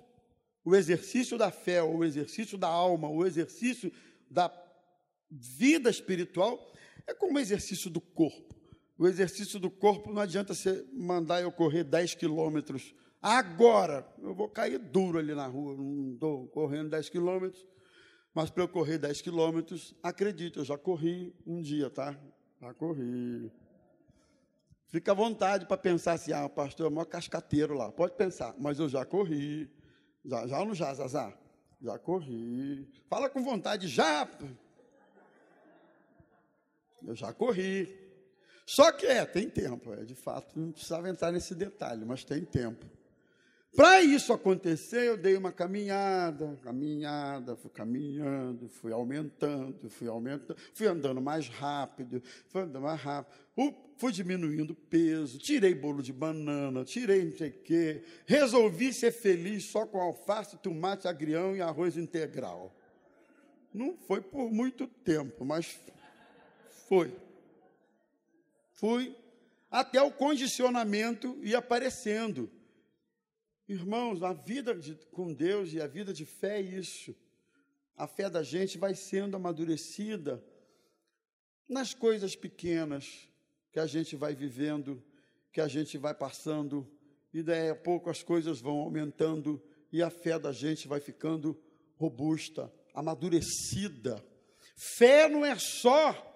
o 0.66 0.76
exercício 0.76 1.38
da 1.38 1.52
fé, 1.52 1.84
o 1.84 2.04
exercício 2.04 2.58
da 2.58 2.68
alma, 2.68 3.08
o 3.08 3.24
exercício 3.24 3.92
da 4.30 4.52
vida 5.30 5.92
espiritual 5.92 6.60
é 7.06 7.14
como 7.14 7.38
o 7.38 7.40
exercício 7.40 7.90
do 7.90 8.02
corpo. 8.02 8.56
O 8.98 9.08
exercício 9.08 9.60
do 9.60 9.70
corpo 9.70 10.12
não 10.12 10.22
adianta 10.22 10.56
você 10.56 10.84
mandar 10.92 11.42
eu 11.42 11.52
correr 11.52 11.84
10 11.84 12.16
quilômetros 12.16 12.96
agora. 13.22 14.08
Eu 14.22 14.34
vou 14.34 14.50
cair 14.50 14.80
duro 14.80 15.20
ali 15.20 15.36
na 15.36 15.46
rua, 15.46 15.76
não 15.78 16.14
estou 16.14 16.48
correndo 16.48 16.90
10 16.90 17.10
quilômetros. 17.10 17.64
Mas 18.34 18.50
para 18.50 18.64
eu 18.64 18.68
correr 18.68 18.98
10 18.98 19.22
quilômetros, 19.22 19.94
acredite, 20.02 20.58
eu 20.58 20.66
já 20.66 20.78
corri 20.78 21.34
um 21.46 21.62
dia, 21.62 21.90
tá? 21.90 22.20
Já 22.60 22.74
corri. 22.74 23.52
Fica 24.88 25.12
à 25.12 25.16
vontade 25.16 25.66
para 25.66 25.78
pensar 25.78 26.14
assim, 26.14 26.34
ah, 26.34 26.50
pastor 26.50 26.88
é 26.88 26.90
o 26.90 26.92
maior 26.92 27.06
cascateiro 27.06 27.76
lá. 27.76 27.92
Pode 27.92 28.16
pensar, 28.16 28.56
mas 28.58 28.80
eu 28.80 28.90
já 28.90 29.06
corri. 29.06 29.70
Já, 30.26 30.48
já 30.48 30.60
ou 30.60 30.66
não 30.66 30.76
já, 30.76 30.94
Zazá? 30.94 31.34
Já 31.82 32.00
corri. 32.00 32.88
Fala 33.08 33.30
com 33.30 33.44
vontade, 33.44 33.88
já. 33.88 34.28
Eu 37.06 37.16
já 37.16 37.32
corri. 37.32 38.06
Só 38.66 38.92
que 38.92 39.06
é, 39.06 39.24
tem 39.26 39.48
tempo, 39.48 39.94
é, 39.94 40.04
de 40.04 40.16
fato, 40.16 40.60
não 40.60 40.72
precisava 40.72 41.08
entrar 41.08 41.32
nesse 41.32 41.54
detalhe, 41.54 42.04
mas 42.04 42.24
tem 42.24 42.44
tempo. 42.44 42.86
Para 43.76 44.02
isso 44.02 44.32
acontecer, 44.32 45.06
eu 45.06 45.18
dei 45.18 45.36
uma 45.36 45.52
caminhada, 45.52 46.58
caminhada, 46.64 47.58
fui 47.58 47.70
caminhando, 47.70 48.70
fui 48.70 48.94
aumentando, 48.94 49.90
fui 49.90 50.08
aumentando, 50.08 50.58
fui 50.74 50.88
andando 50.88 51.22
mais 51.22 51.50
rápido, 51.50 52.24
fui 52.48 52.62
andando 52.62 52.84
mais 52.84 53.02
rápido, 53.02 53.36
fui 53.98 54.14
diminuindo 54.14 54.72
o 54.72 54.76
peso, 54.76 55.38
tirei 55.38 55.76
bolo 55.76 56.02
de 56.02 56.14
banana, 56.14 56.86
tirei 56.86 57.26
não 57.26 57.36
sei 57.36 57.50
o 57.50 57.64
quê, 57.64 58.04
resolvi 58.26 58.94
ser 58.94 59.12
feliz 59.12 59.66
só 59.66 59.86
com 59.86 60.00
alface, 60.00 60.58
tomate, 60.58 61.06
agrião 61.06 61.54
e 61.54 61.62
arroz 61.62 61.98
integral. 61.98 62.74
Não 63.74 63.98
foi 64.08 64.22
por 64.22 64.50
muito 64.50 64.88
tempo, 64.88 65.44
mas 65.44 65.78
foi. 66.88 67.14
Fui 68.72 69.14
até 69.70 70.02
o 70.02 70.12
condicionamento 70.12 71.38
ir 71.42 71.56
aparecendo. 71.56 72.50
Irmãos, 73.68 74.22
a 74.22 74.32
vida 74.32 74.76
de, 74.76 74.96
com 75.12 75.34
Deus 75.34 75.74
e 75.74 75.82
a 75.82 75.88
vida 75.88 76.14
de 76.14 76.26
fé 76.26 76.60
é 76.60 76.62
isso. 76.62 77.16
A 77.98 78.08
fé 78.08 78.30
da 78.30 78.44
gente 78.44 78.78
vai 78.78 78.94
sendo 78.94 79.36
amadurecida 79.36 80.44
nas 81.68 81.94
coisas 81.94 82.36
pequenas 82.36 83.28
que 83.72 83.80
a 83.80 83.88
gente 83.88 84.16
vai 84.16 84.36
vivendo, 84.36 85.04
que 85.52 85.60
a 85.60 85.68
gente 85.68 85.98
vai 85.98 86.14
passando, 86.14 86.88
e 87.34 87.42
daí 87.42 87.70
a 87.70 87.76
pouco 87.76 88.10
as 88.10 88.22
coisas 88.22 88.62
vão 88.62 88.78
aumentando 88.78 89.62
e 89.92 90.02
a 90.02 90.10
fé 90.10 90.38
da 90.38 90.52
gente 90.52 90.88
vai 90.88 91.00
ficando 91.00 91.60
robusta, 91.96 92.72
amadurecida. 92.94 94.24
Fé 94.98 95.28
não 95.28 95.46
é 95.46 95.58
só 95.58 96.34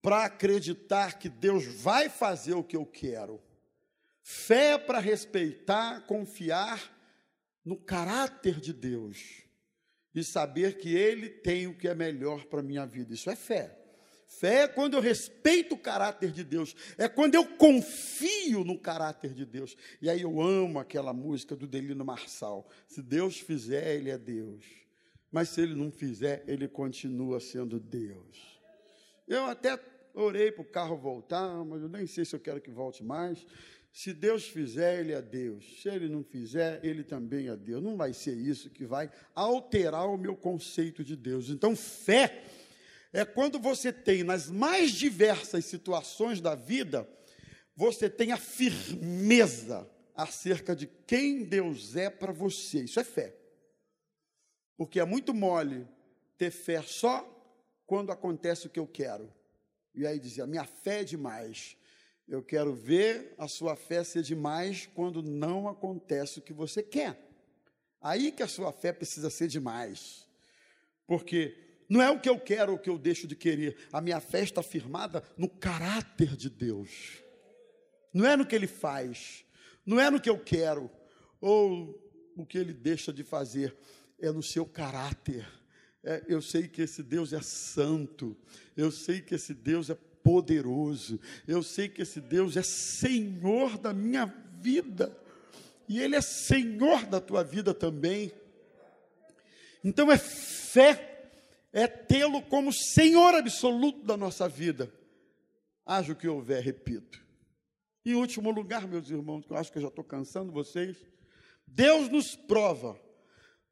para 0.00 0.24
acreditar 0.24 1.18
que 1.18 1.28
Deus 1.28 1.64
vai 1.82 2.08
fazer 2.08 2.54
o 2.54 2.64
que 2.64 2.76
eu 2.76 2.86
quero. 2.86 3.42
Fé 4.28 4.76
para 4.76 4.98
respeitar, 4.98 6.04
confiar 6.04 6.92
no 7.64 7.76
caráter 7.76 8.60
de 8.60 8.72
Deus 8.72 9.44
e 10.12 10.24
saber 10.24 10.78
que 10.78 10.96
Ele 10.96 11.28
tem 11.28 11.68
o 11.68 11.78
que 11.78 11.86
é 11.86 11.94
melhor 11.94 12.44
para 12.46 12.58
a 12.58 12.62
minha 12.62 12.84
vida. 12.84 13.14
Isso 13.14 13.30
é 13.30 13.36
fé. 13.36 13.78
Fé 14.26 14.62
é 14.62 14.68
quando 14.68 14.94
eu 14.94 15.00
respeito 15.00 15.76
o 15.76 15.78
caráter 15.78 16.32
de 16.32 16.42
Deus, 16.42 16.74
é 16.98 17.08
quando 17.08 17.36
eu 17.36 17.46
confio 17.56 18.64
no 18.64 18.76
caráter 18.76 19.32
de 19.32 19.46
Deus. 19.46 19.76
E 20.02 20.10
aí 20.10 20.22
eu 20.22 20.40
amo 20.42 20.80
aquela 20.80 21.12
música 21.12 21.54
do 21.54 21.64
Delino 21.64 22.04
Marçal. 22.04 22.68
Se 22.88 23.00
Deus 23.00 23.38
fizer, 23.38 23.94
Ele 23.94 24.10
é 24.10 24.18
Deus. 24.18 24.64
Mas 25.30 25.50
se 25.50 25.60
Ele 25.60 25.76
não 25.76 25.92
fizer, 25.92 26.42
Ele 26.48 26.66
continua 26.66 27.38
sendo 27.38 27.78
Deus. 27.78 28.60
Eu 29.28 29.44
até 29.44 29.78
orei 30.12 30.50
para 30.50 30.62
o 30.62 30.68
carro 30.68 30.96
voltar, 30.96 31.64
mas 31.64 31.80
eu 31.80 31.88
nem 31.88 32.08
sei 32.08 32.24
se 32.24 32.34
eu 32.34 32.40
quero 32.40 32.60
que 32.60 32.72
volte 32.72 33.04
mais. 33.04 33.46
Se 33.96 34.12
Deus 34.12 34.46
fizer, 34.46 35.00
Ele 35.00 35.14
é 35.14 35.22
Deus. 35.22 35.80
Se 35.80 35.88
Ele 35.88 36.06
não 36.06 36.22
fizer, 36.22 36.84
Ele 36.84 37.02
também 37.02 37.48
é 37.48 37.56
Deus. 37.56 37.82
Não 37.82 37.96
vai 37.96 38.12
ser 38.12 38.36
isso 38.36 38.68
que 38.68 38.84
vai 38.84 39.10
alterar 39.34 40.06
o 40.06 40.18
meu 40.18 40.36
conceito 40.36 41.02
de 41.02 41.16
Deus. 41.16 41.48
Então, 41.48 41.74
fé 41.74 42.44
é 43.10 43.24
quando 43.24 43.58
você 43.58 43.90
tem, 43.90 44.22
nas 44.22 44.50
mais 44.50 44.90
diversas 44.90 45.64
situações 45.64 46.42
da 46.42 46.54
vida, 46.54 47.08
você 47.74 48.10
tem 48.10 48.32
a 48.32 48.36
firmeza 48.36 49.90
acerca 50.14 50.76
de 50.76 50.86
quem 51.06 51.42
Deus 51.42 51.96
é 51.96 52.10
para 52.10 52.34
você. 52.34 52.80
Isso 52.82 53.00
é 53.00 53.04
fé. 53.04 53.34
Porque 54.76 55.00
é 55.00 55.06
muito 55.06 55.32
mole 55.32 55.88
ter 56.36 56.50
fé 56.50 56.82
só 56.82 57.26
quando 57.86 58.12
acontece 58.12 58.66
o 58.66 58.70
que 58.70 58.78
eu 58.78 58.86
quero. 58.86 59.32
E 59.94 60.06
aí 60.06 60.18
dizia: 60.18 60.46
minha 60.46 60.66
fé 60.66 61.00
é 61.00 61.04
demais. 61.04 61.78
Eu 62.28 62.42
quero 62.42 62.74
ver 62.74 63.34
a 63.38 63.46
sua 63.46 63.76
fé 63.76 64.02
ser 64.02 64.22
demais 64.22 64.88
quando 64.94 65.22
não 65.22 65.68
acontece 65.68 66.38
o 66.38 66.42
que 66.42 66.52
você 66.52 66.82
quer. 66.82 67.16
Aí 68.00 68.32
que 68.32 68.42
a 68.42 68.48
sua 68.48 68.72
fé 68.72 68.92
precisa 68.92 69.30
ser 69.30 69.46
demais. 69.46 70.26
Porque 71.06 71.56
não 71.88 72.02
é 72.02 72.10
o 72.10 72.20
que 72.20 72.28
eu 72.28 72.38
quero 72.38 72.72
ou 72.72 72.78
o 72.78 72.80
que 72.80 72.90
eu 72.90 72.98
deixo 72.98 73.28
de 73.28 73.36
querer. 73.36 73.76
A 73.92 74.00
minha 74.00 74.20
fé 74.20 74.42
está 74.42 74.62
firmada 74.62 75.22
no 75.36 75.48
caráter 75.48 76.36
de 76.36 76.50
Deus. 76.50 77.22
Não 78.12 78.26
é 78.26 78.36
no 78.36 78.46
que 78.46 78.54
ele 78.54 78.66
faz, 78.66 79.44
não 79.84 80.00
é 80.00 80.10
no 80.10 80.20
que 80.20 80.30
eu 80.30 80.38
quero 80.38 80.90
ou 81.40 82.02
o 82.36 82.44
que 82.44 82.58
ele 82.58 82.72
deixa 82.72 83.12
de 83.12 83.22
fazer, 83.22 83.76
é 84.18 84.32
no 84.32 84.42
seu 84.42 84.66
caráter. 84.66 85.46
É, 86.02 86.24
eu 86.28 86.40
sei 86.40 86.68
que 86.68 86.82
esse 86.82 87.02
Deus 87.02 87.32
é 87.32 87.42
santo, 87.42 88.36
eu 88.76 88.90
sei 88.90 89.20
que 89.20 89.34
esse 89.34 89.52
Deus 89.52 89.90
é 89.90 89.94
poderoso. 90.26 91.20
Eu 91.46 91.62
sei 91.62 91.88
que 91.88 92.02
esse 92.02 92.20
Deus 92.20 92.56
é 92.56 92.62
Senhor 92.64 93.78
da 93.78 93.94
minha 93.94 94.26
vida. 94.60 95.16
E 95.88 96.00
Ele 96.00 96.16
é 96.16 96.20
Senhor 96.20 97.06
da 97.06 97.20
tua 97.20 97.44
vida 97.44 97.72
também. 97.72 98.32
Então 99.84 100.10
é 100.10 100.18
fé, 100.18 101.30
é 101.72 101.86
tê-lo 101.86 102.42
como 102.42 102.72
Senhor 102.72 103.36
absoluto 103.36 104.04
da 104.04 104.16
nossa 104.16 104.48
vida. 104.48 104.92
Haja 105.86 106.12
o 106.12 106.16
que 106.16 106.26
houver, 106.26 106.60
repito. 106.60 107.24
Em 108.04 108.14
último 108.14 108.50
lugar, 108.50 108.84
meus 108.88 109.08
irmãos, 109.08 109.46
que 109.46 109.52
eu 109.52 109.56
acho 109.56 109.70
que 109.70 109.78
eu 109.78 109.82
já 109.82 109.88
estou 109.88 110.02
cansando 110.02 110.50
vocês, 110.50 110.96
Deus 111.64 112.08
nos 112.08 112.34
prova 112.34 113.00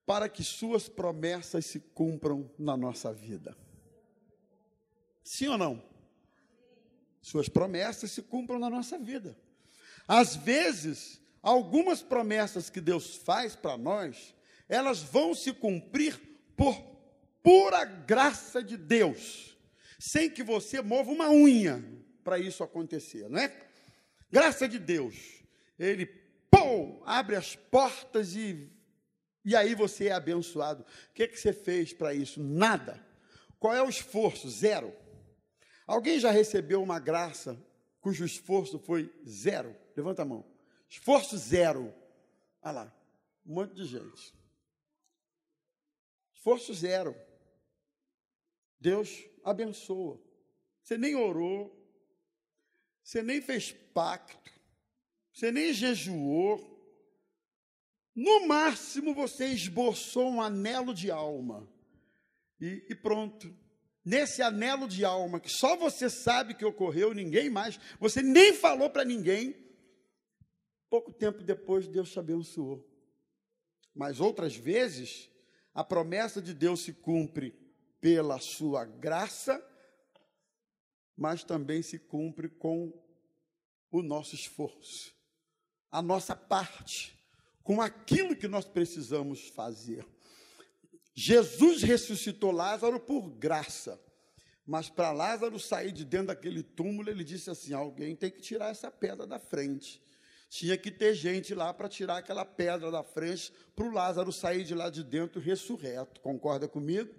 para 0.07 0.29
que 0.29 0.45
suas 0.45 0.89
promessas 0.89 1.67
se 1.67 1.81
cumpram 1.81 2.49
na 2.57 2.77
nossa 2.77 3.13
vida. 3.13 3.57
Sim 5.25 5.49
ou 5.49 5.59
não? 5.59 5.94
Suas 7.25 7.49
promessas 7.49 8.11
se 8.11 8.21
cumpram 8.21 8.59
na 8.59 8.69
nossa 8.69 8.99
vida. 8.99 9.35
Às 10.07 10.37
vezes, 10.37 11.19
algumas 11.43 12.03
promessas 12.03 12.69
que 12.69 12.83
Deus 12.83 13.17
faz 13.17 13.57
para 13.57 13.79
nós, 13.79 14.35
elas 14.69 15.01
vão 15.01 15.35
se 15.35 15.51
cumprir 15.55 16.21
por 16.55 16.79
pura 17.43 17.83
graça 17.87 18.63
de 18.63 18.77
Deus, 18.77 19.57
sem 19.99 20.29
que 20.29 20.43
você 20.43 20.83
mova 20.83 21.11
uma 21.11 21.31
unha 21.31 21.83
para 22.23 22.39
isso 22.39 22.63
acontecer, 22.63 23.27
não 23.31 23.41
é? 23.41 23.51
Graça 24.31 24.69
de 24.69 24.79
Deus. 24.79 25.17
Ele, 25.79 26.05
pô, 26.51 27.03
abre 27.07 27.37
as 27.37 27.57
portas 27.57 28.37
e 28.37 28.71
e 29.43 29.57
aí 29.57 29.75
você 29.75 30.09
é 30.09 30.13
abençoado. 30.13 30.83
O 30.83 31.15
que, 31.15 31.29
que 31.29 31.39
você 31.39 31.55
fez 31.55 31.95
para 31.95 32.13
isso? 32.13 32.43
Nada. 32.43 33.03
Qual 33.59 33.75
é 33.75 33.83
o 33.83 33.89
esforço? 33.89 34.49
Zero. 34.51 34.95
Alguém 35.87 36.19
já 36.19 36.31
recebeu 36.31 36.83
uma 36.83 36.99
graça 36.99 37.63
cujo 38.01 38.25
esforço 38.25 38.79
foi 38.79 39.13
zero? 39.27 39.77
Levanta 39.97 40.23
a 40.23 40.25
mão. 40.25 40.45
Esforço 40.89 41.37
zero. 41.37 41.95
Olha 42.63 42.73
lá, 42.73 42.97
um 43.47 43.55
monte 43.55 43.75
de 43.75 43.85
gente. 43.85 44.35
Esforço 46.35 46.73
zero. 46.73 47.15
Deus 48.81 49.25
abençoa. 49.43 50.21
Você 50.83 50.99
nem 50.99 51.15
orou, 51.15 51.75
você 53.03 53.23
nem 53.23 53.41
fez 53.41 53.73
pacto, 53.73 54.53
você 55.33 55.51
nem 55.51 55.73
jejuou. 55.73 56.73
No 58.15 58.47
máximo 58.47 59.15
você 59.15 59.47
esboçou 59.47 60.31
um 60.31 60.41
anelo 60.41 60.95
de 60.95 61.11
alma. 61.11 61.69
E, 62.61 62.87
e 62.89 62.95
pronto 62.95 63.55
nesse 64.05 64.43
anelo 64.43 64.87
de 64.87 65.05
alma 65.05 65.41
que 65.41 65.49
só 65.49 65.77
você 65.77 66.11
sabe 66.11 66.55
que 66.55 66.65
ocorreu, 66.65 67.15
ninguém 67.15 67.49
mais, 67.49 67.79
você 67.99 68.23
nem 68.23 68.53
falou 68.53 68.91
para 68.91 69.05
ninguém. 69.05 69.57
Pouco 70.91 71.13
tempo 71.13 71.43
depois, 71.43 71.89
Deus 71.89 72.11
te 72.11 72.19
abençoou. 72.19 72.87
Mas 73.95 74.21
outras 74.21 74.55
vezes, 74.55 75.31
a 75.73 75.83
promessa 75.83 76.43
de 76.43 76.53
Deus 76.53 76.85
se 76.85 76.93
cumpre 76.93 77.53
pela 78.01 78.39
sua 78.39 78.85
graça, 78.85 79.65
mas 81.17 81.43
também 81.43 81.81
se 81.83 81.99
cumpre 81.99 82.49
com 82.49 82.93
o 83.91 84.03
nosso 84.03 84.35
esforço, 84.35 85.15
a 85.91 86.03
nossa 86.03 86.35
parte, 86.35 87.17
com 87.63 87.81
aquilo 87.81 88.37
que 88.37 88.49
nós 88.49 88.65
precisamos 88.65 89.49
fazer. 89.51 90.05
Jesus 91.15 91.83
ressuscitou 91.83 92.51
Lázaro 92.51 92.99
por 92.99 93.31
graça. 93.31 94.01
Mas 94.67 94.89
para 94.89 95.13
Lázaro 95.13 95.61
sair 95.61 95.93
de 95.93 96.05
dentro 96.05 96.29
daquele 96.29 96.63
túmulo, 96.63 97.11
ele 97.11 97.23
disse 97.23 97.51
assim: 97.51 97.73
alguém 97.73 98.17
tem 98.17 98.31
que 98.31 98.41
tirar 98.41 98.71
essa 98.71 98.91
pedra 98.91 99.27
da 99.27 99.39
frente. 99.39 100.03
Tinha 100.49 100.77
que 100.77 100.91
ter 100.91 101.15
gente 101.15 101.55
lá 101.55 101.75
para 101.75 101.89
tirar 101.89 102.19
aquela 102.19 102.45
pedra 102.45 102.91
da 102.91 103.03
frente, 103.03 103.53
para 103.75 103.85
o 103.85 103.93
Lázaro 103.93 104.33
sair 104.33 104.65
de 104.65 104.75
lá 104.75 104.89
de 104.89 105.03
dentro 105.03 105.41
ressurreto. 105.41 106.21
Concorda 106.21 106.69
comigo? 106.69 107.13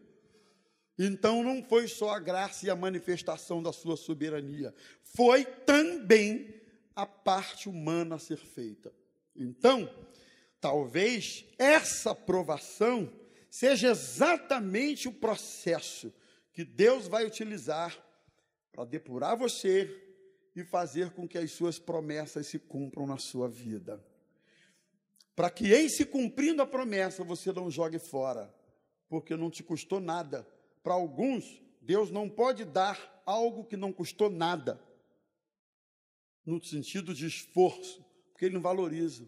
Então 0.97 1.43
não 1.43 1.61
foi 1.63 1.87
só 1.87 2.11
a 2.11 2.19
graça 2.19 2.65
e 2.65 2.69
a 2.69 2.75
manifestação 2.75 3.61
da 3.61 3.73
sua 3.73 3.97
soberania, 3.97 4.73
foi 5.03 5.43
também 5.43 6.55
a 6.95 7.05
parte 7.05 7.67
humana 7.67 8.15
a 8.15 8.19
ser 8.19 8.37
feita. 8.37 8.93
Então, 9.35 9.89
talvez 10.61 11.43
essa 11.59 12.15
provação 12.15 13.11
seja 13.55 13.87
exatamente 13.87 15.07
o 15.07 15.13
processo 15.13 16.13
que 16.51 16.65
Deus 16.65 17.07
vai 17.07 17.25
utilizar 17.25 17.97
para 18.69 18.83
depurar 18.83 19.37
você 19.37 19.89
e 20.53 20.61
fazer 20.65 21.11
com 21.11 21.25
que 21.25 21.37
as 21.37 21.51
suas 21.51 21.79
promessas 21.79 22.47
se 22.47 22.59
cumpram 22.59 23.07
na 23.07 23.17
sua 23.17 23.47
vida. 23.47 24.05
Para 25.33 25.49
que 25.49 25.73
em 25.73 25.87
se 25.87 26.03
cumprindo 26.03 26.61
a 26.61 26.67
promessa 26.67 27.23
você 27.23 27.53
não 27.53 27.71
jogue 27.71 27.97
fora, 27.97 28.53
porque 29.07 29.37
não 29.37 29.49
te 29.49 29.63
custou 29.63 30.01
nada. 30.01 30.45
Para 30.83 30.95
alguns, 30.95 31.63
Deus 31.81 32.11
não 32.11 32.29
pode 32.29 32.65
dar 32.65 33.23
algo 33.25 33.63
que 33.63 33.77
não 33.77 33.93
custou 33.93 34.29
nada, 34.29 34.83
no 36.45 36.61
sentido 36.61 37.13
de 37.13 37.25
esforço, 37.25 38.05
porque 38.33 38.45
Ele 38.45 38.55
não 38.55 38.61
valoriza. 38.61 39.25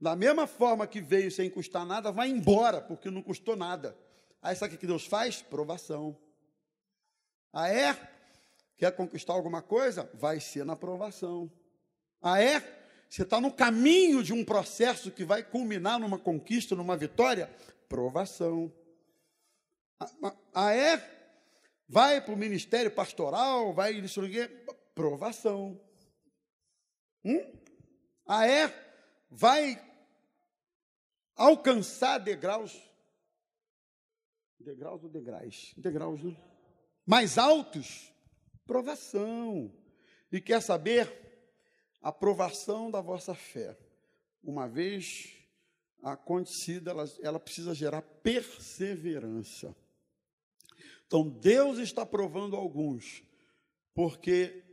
Da 0.00 0.14
mesma 0.14 0.46
forma 0.46 0.86
que 0.86 1.00
veio 1.00 1.30
sem 1.30 1.48
custar 1.48 1.86
nada, 1.86 2.12
vai 2.12 2.28
embora, 2.28 2.80
porque 2.80 3.10
não 3.10 3.22
custou 3.22 3.56
nada. 3.56 3.96
Aí 4.42 4.54
sabe 4.54 4.74
o 4.74 4.78
que 4.78 4.86
Deus 4.86 5.06
faz? 5.06 5.40
Provação. 5.40 6.16
Ah, 7.52 7.70
é? 7.70 7.96
Quer 8.76 8.92
conquistar 8.92 9.32
alguma 9.32 9.62
coisa? 9.62 10.08
Vai 10.14 10.38
ser 10.38 10.64
na 10.64 10.74
aprovação. 10.74 11.50
Ah, 12.20 12.40
é? 12.40 12.60
Você 13.08 13.22
está 13.22 13.40
no 13.40 13.50
caminho 13.50 14.22
de 14.22 14.32
um 14.32 14.44
processo 14.44 15.10
que 15.10 15.24
vai 15.24 15.42
culminar 15.42 15.98
numa 15.98 16.18
conquista, 16.18 16.74
numa 16.74 16.96
vitória? 16.96 17.50
Provação. 17.88 18.70
Ah, 19.98 20.36
ah 20.54 20.74
é? 20.74 21.16
Vai 21.88 22.20
para 22.20 22.34
o 22.34 22.36
ministério 22.36 22.90
pastoral, 22.90 23.72
vai 23.72 23.92
isso? 23.92 24.20
Provação. 24.94 25.80
Hum? 27.24 27.40
Ah, 28.26 28.46
é? 28.46 28.85
Vai 29.30 29.82
alcançar 31.34 32.18
degraus. 32.18 32.80
Degraus 34.58 35.04
ou 35.04 35.10
degraus? 35.10 35.74
Degraus, 35.76 36.22
né? 36.22 36.36
mais 37.06 37.38
altos? 37.38 38.12
Provação. 38.66 39.72
E 40.32 40.40
quer 40.40 40.60
saber? 40.60 41.24
A 42.02 42.12
provação 42.12 42.90
da 42.90 43.00
vossa 43.00 43.34
fé. 43.34 43.76
Uma 44.42 44.68
vez 44.68 45.36
acontecida, 46.02 46.90
ela, 46.90 47.04
ela 47.20 47.40
precisa 47.40 47.74
gerar 47.74 48.02
perseverança. 48.02 49.74
Então, 51.06 51.28
Deus 51.28 51.78
está 51.78 52.04
provando 52.04 52.56
alguns, 52.56 53.22
porque 53.94 54.64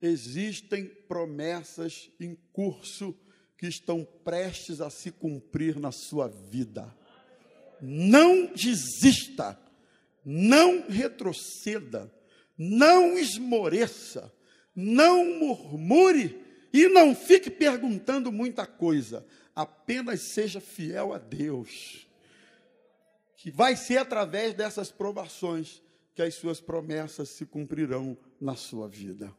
existem 0.00 0.86
promessas 1.06 2.10
em 2.20 2.34
curso 2.52 3.18
que 3.58 3.66
estão 3.66 4.06
prestes 4.24 4.80
a 4.80 4.88
se 4.88 5.10
cumprir 5.10 5.78
na 5.78 5.92
sua 5.92 6.28
vida. 6.28 6.96
Não 7.82 8.46
desista 8.46 9.58
não 10.30 10.86
retroceda, 10.86 12.12
não 12.56 13.16
esmoreça, 13.16 14.30
não 14.76 15.24
murmure 15.38 16.38
e 16.70 16.86
não 16.86 17.14
fique 17.14 17.50
perguntando 17.50 18.30
muita 18.30 18.66
coisa, 18.66 19.26
apenas 19.56 20.34
seja 20.34 20.60
fiel 20.60 21.14
a 21.14 21.18
Deus. 21.18 22.06
Que 23.38 23.50
vai 23.50 23.74
ser 23.74 23.96
através 23.96 24.52
dessas 24.52 24.90
provações 24.90 25.82
que 26.14 26.20
as 26.20 26.34
suas 26.34 26.60
promessas 26.60 27.30
se 27.30 27.46
cumprirão 27.46 28.14
na 28.38 28.54
sua 28.54 28.86
vida. 28.86 29.34